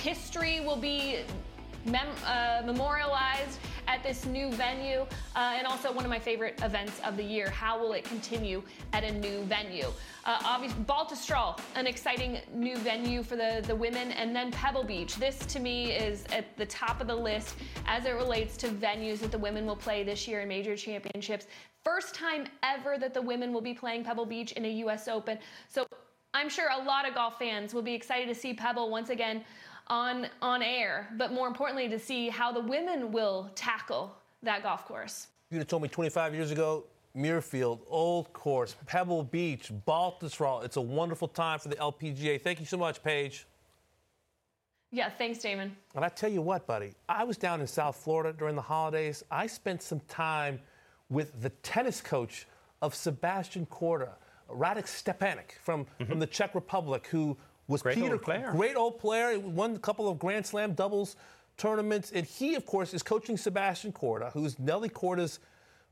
[0.02, 1.20] history will be
[1.86, 5.00] mem- uh, memorialized at this new venue,
[5.36, 7.50] uh, and also one of my favorite events of the year.
[7.50, 8.62] How will it continue
[8.92, 9.88] at a new venue?
[10.24, 15.16] Uh, obviously, Baltusrol, an exciting new venue for the, the women, and then Pebble Beach.
[15.16, 17.56] This to me is at the top of the list
[17.86, 21.46] as it relates to venues that the women will play this year in major championships.
[21.84, 25.06] First time ever that the women will be playing Pebble Beach in a U.S.
[25.06, 25.38] Open.
[25.68, 25.86] So
[26.32, 29.44] I'm sure a lot of golf fans will be excited to see Pebble once again
[29.88, 34.84] on on air, but more importantly to see how the women will tackle that golf
[34.84, 35.28] course.
[35.50, 36.84] You'd have told me 25 years ago,
[37.16, 40.64] Muirfield, Old Course, Pebble Beach, Baltusrol.
[40.64, 42.40] It's a wonderful time for the LPGA.
[42.40, 43.46] Thank you so much, Paige.
[44.90, 45.76] Yeah, thanks, Damon.
[45.94, 49.24] And I tell you what, buddy, I was down in South Florida during the holidays.
[49.30, 50.60] I spent some time
[51.08, 52.46] with the tennis coach
[52.80, 54.10] of Sebastian Korda,
[54.48, 56.04] Radek Stepanek from, mm-hmm.
[56.04, 57.36] from the Czech Republic, who
[57.68, 61.16] was great Peter, old great old player, won a couple of Grand Slam doubles
[61.56, 65.38] tournaments, and he, of course, is coaching Sebastian Korda, who's Nelly Korda's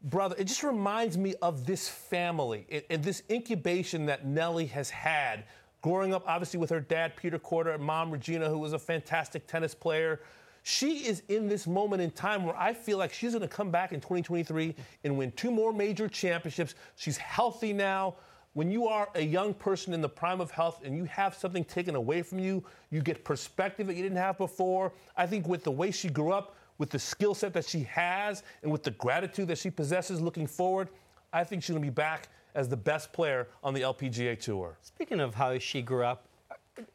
[0.03, 0.35] brother.
[0.39, 5.45] It just reminds me of this family and, and this incubation that Nelly has had
[5.83, 9.47] growing up obviously with her dad, Peter Korda, and mom, Regina, who was a fantastic
[9.47, 10.21] tennis player.
[10.63, 13.73] She is in this moment in time where I feel like she's going to come
[13.73, 16.77] back in 2023 and win two more major championships.
[16.95, 18.15] She's healthy now.
[18.55, 21.65] When you are a young person in the prime of health and you have something
[21.65, 24.93] taken away from you, you get perspective that you didn't have before.
[25.17, 28.43] I think with the way she grew up, with the skill set that she has,
[28.63, 30.89] and with the gratitude that she possesses looking forward,
[31.33, 34.77] I think she's going to be back as the best player on the LPGA Tour.
[34.83, 36.27] Speaking of how she grew up,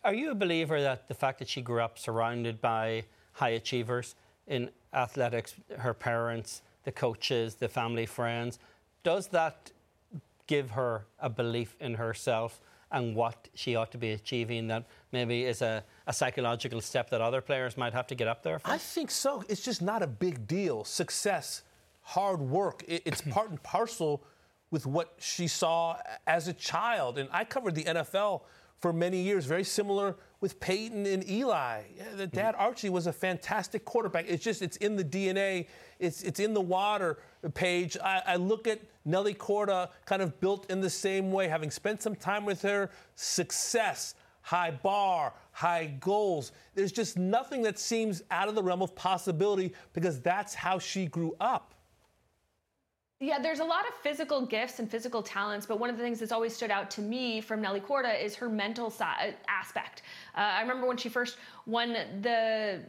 [0.03, 4.15] are you a believer that the fact that she grew up surrounded by high achievers
[4.47, 8.59] in athletics, her parents, the coaches, the family, friends,
[9.03, 9.71] does that
[10.47, 12.59] give her a belief in herself
[12.91, 17.21] and what she ought to be achieving that maybe is a, a psychological step that
[17.21, 18.69] other players might have to get up there for?
[18.69, 19.43] I think so.
[19.49, 20.83] It's just not a big deal.
[20.85, 21.63] Success,
[22.01, 24.23] hard work, it, it's part and parcel
[24.71, 27.17] with what she saw as a child.
[27.17, 28.41] And I covered the NFL
[28.79, 31.81] for many years, very similar with Peyton and Eli.
[31.95, 32.35] Yeah, the mm-hmm.
[32.35, 34.25] dad Archie was a fantastic quarterback.
[34.27, 35.67] It's just it's in the DNA.
[35.99, 37.17] It's it's in the water.
[37.53, 37.97] Paige.
[38.03, 42.01] I, I look at Nelly Korda, kind of built in the same way, having spent
[42.01, 42.89] some time with her.
[43.15, 46.51] Success, high bar, high goals.
[46.75, 51.05] There's just nothing that seems out of the realm of possibility because that's how she
[51.05, 51.73] grew up.
[53.19, 56.19] Yeah, there's a lot of physical gifts and physical talents, but one of the things
[56.19, 60.03] that's always stood out to me from Nelly Korda is her mental side, aspect.
[60.35, 62.83] Uh, I remember when she first won the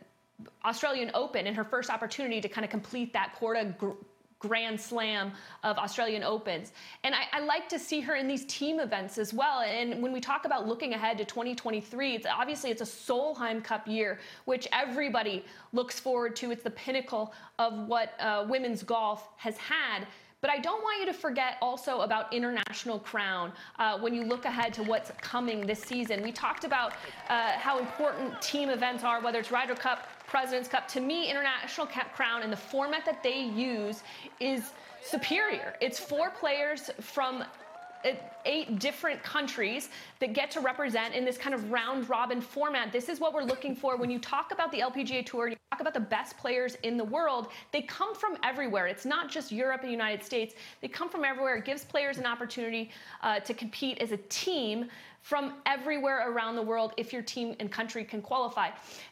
[0.66, 3.92] Australian Open and her first opportunity to kind of complete that Korda gr-
[4.38, 5.32] grand slam
[5.64, 6.72] of Australian Opens.
[7.02, 9.60] And I, I, like to see her in these team events as well.
[9.60, 13.88] And when we talk about looking ahead to 2023, it's obviously it's a Solheim Cup
[13.88, 16.52] year, which everybody looks forward to.
[16.52, 20.06] It's the pinnacle of what uh, women's golf has had.
[20.40, 24.44] But I don't want you to forget also about International Crown uh, when you look
[24.44, 26.22] ahead to what's coming this season.
[26.22, 26.92] We talked about
[27.28, 30.86] uh, how important team events are, whether it's Ryder Cup, President's Cup.
[30.88, 34.04] To me, International Crown and the format that they use
[34.38, 34.70] is
[35.02, 35.74] superior.
[35.80, 37.42] It's four players from
[38.44, 39.88] eight different countries
[40.20, 42.92] that get to represent in this kind of round robin format.
[42.92, 45.80] This is what we're looking for when you talk about the LPGA Tour, you talk
[45.80, 47.48] about the best players in the world.
[47.72, 48.86] They come from everywhere.
[48.86, 50.54] It's not just Europe and United States.
[50.80, 51.56] They come from everywhere.
[51.56, 52.90] It gives players an opportunity
[53.22, 54.86] uh, to compete as a team
[55.22, 58.70] from everywhere around the world if your team and country can qualify.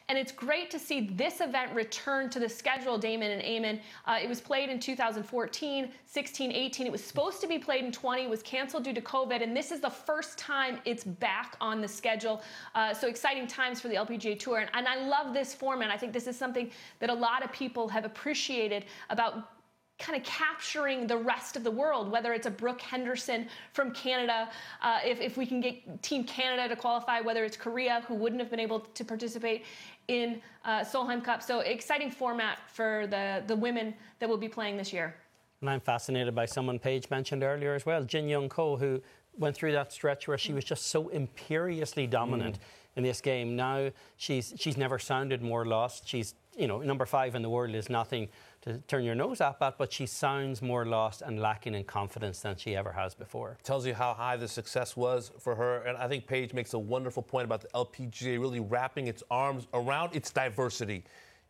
[0.09, 3.79] And it's great to see this event return to the schedule, Damon and Eamon.
[4.05, 6.87] Uh, it was played in 2014, 16, 18.
[6.87, 9.71] It was supposed to be played in 20, was canceled due to COVID, and this
[9.71, 12.41] is the first time it's back on the schedule.
[12.73, 14.59] Uh, so exciting times for the LPGA Tour.
[14.59, 15.91] And, and I love this format.
[15.91, 19.56] I think this is something that a lot of people have appreciated about
[19.99, 24.49] kind of capturing the rest of the world, whether it's a Brooke Henderson from Canada,
[24.83, 28.39] uh, if, if we can get Team Canada to qualify, whether it's Korea, who wouldn't
[28.39, 29.65] have been able to participate
[30.07, 31.41] in uh, Solheim Cup.
[31.41, 35.15] So exciting format for the, the women that will be playing this year.
[35.61, 39.01] And I'm fascinated by someone Paige mentioned earlier as well, Jin Young Ko, who
[39.37, 42.97] went through that stretch where she was just so imperiously dominant mm.
[42.97, 43.55] in this game.
[43.55, 46.07] Now she's she's never sounded more lost.
[46.07, 48.29] She's you know number five in the world is nothing
[48.67, 52.41] to turn your nose up at, but she sounds more lost and lacking in confidence
[52.41, 53.57] than she ever has before.
[53.63, 55.77] Tells you how high the success was for her.
[55.83, 59.67] And I think Paige makes a wonderful point about the LPGA really wrapping its arms
[59.73, 61.03] around its diversity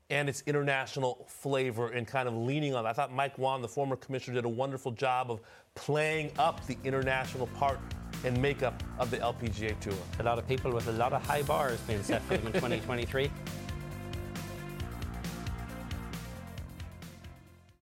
[0.10, 2.90] and its international flavor and kind of leaning on it.
[2.90, 5.42] I thought Mike Whan, the former commissioner, did a wonderful job of
[5.76, 7.80] playing up the international part
[8.24, 9.94] and makeup of the LPGA Tour.
[10.20, 12.54] A lot of people with a lot of high bars being set for them in
[12.54, 13.30] 2023.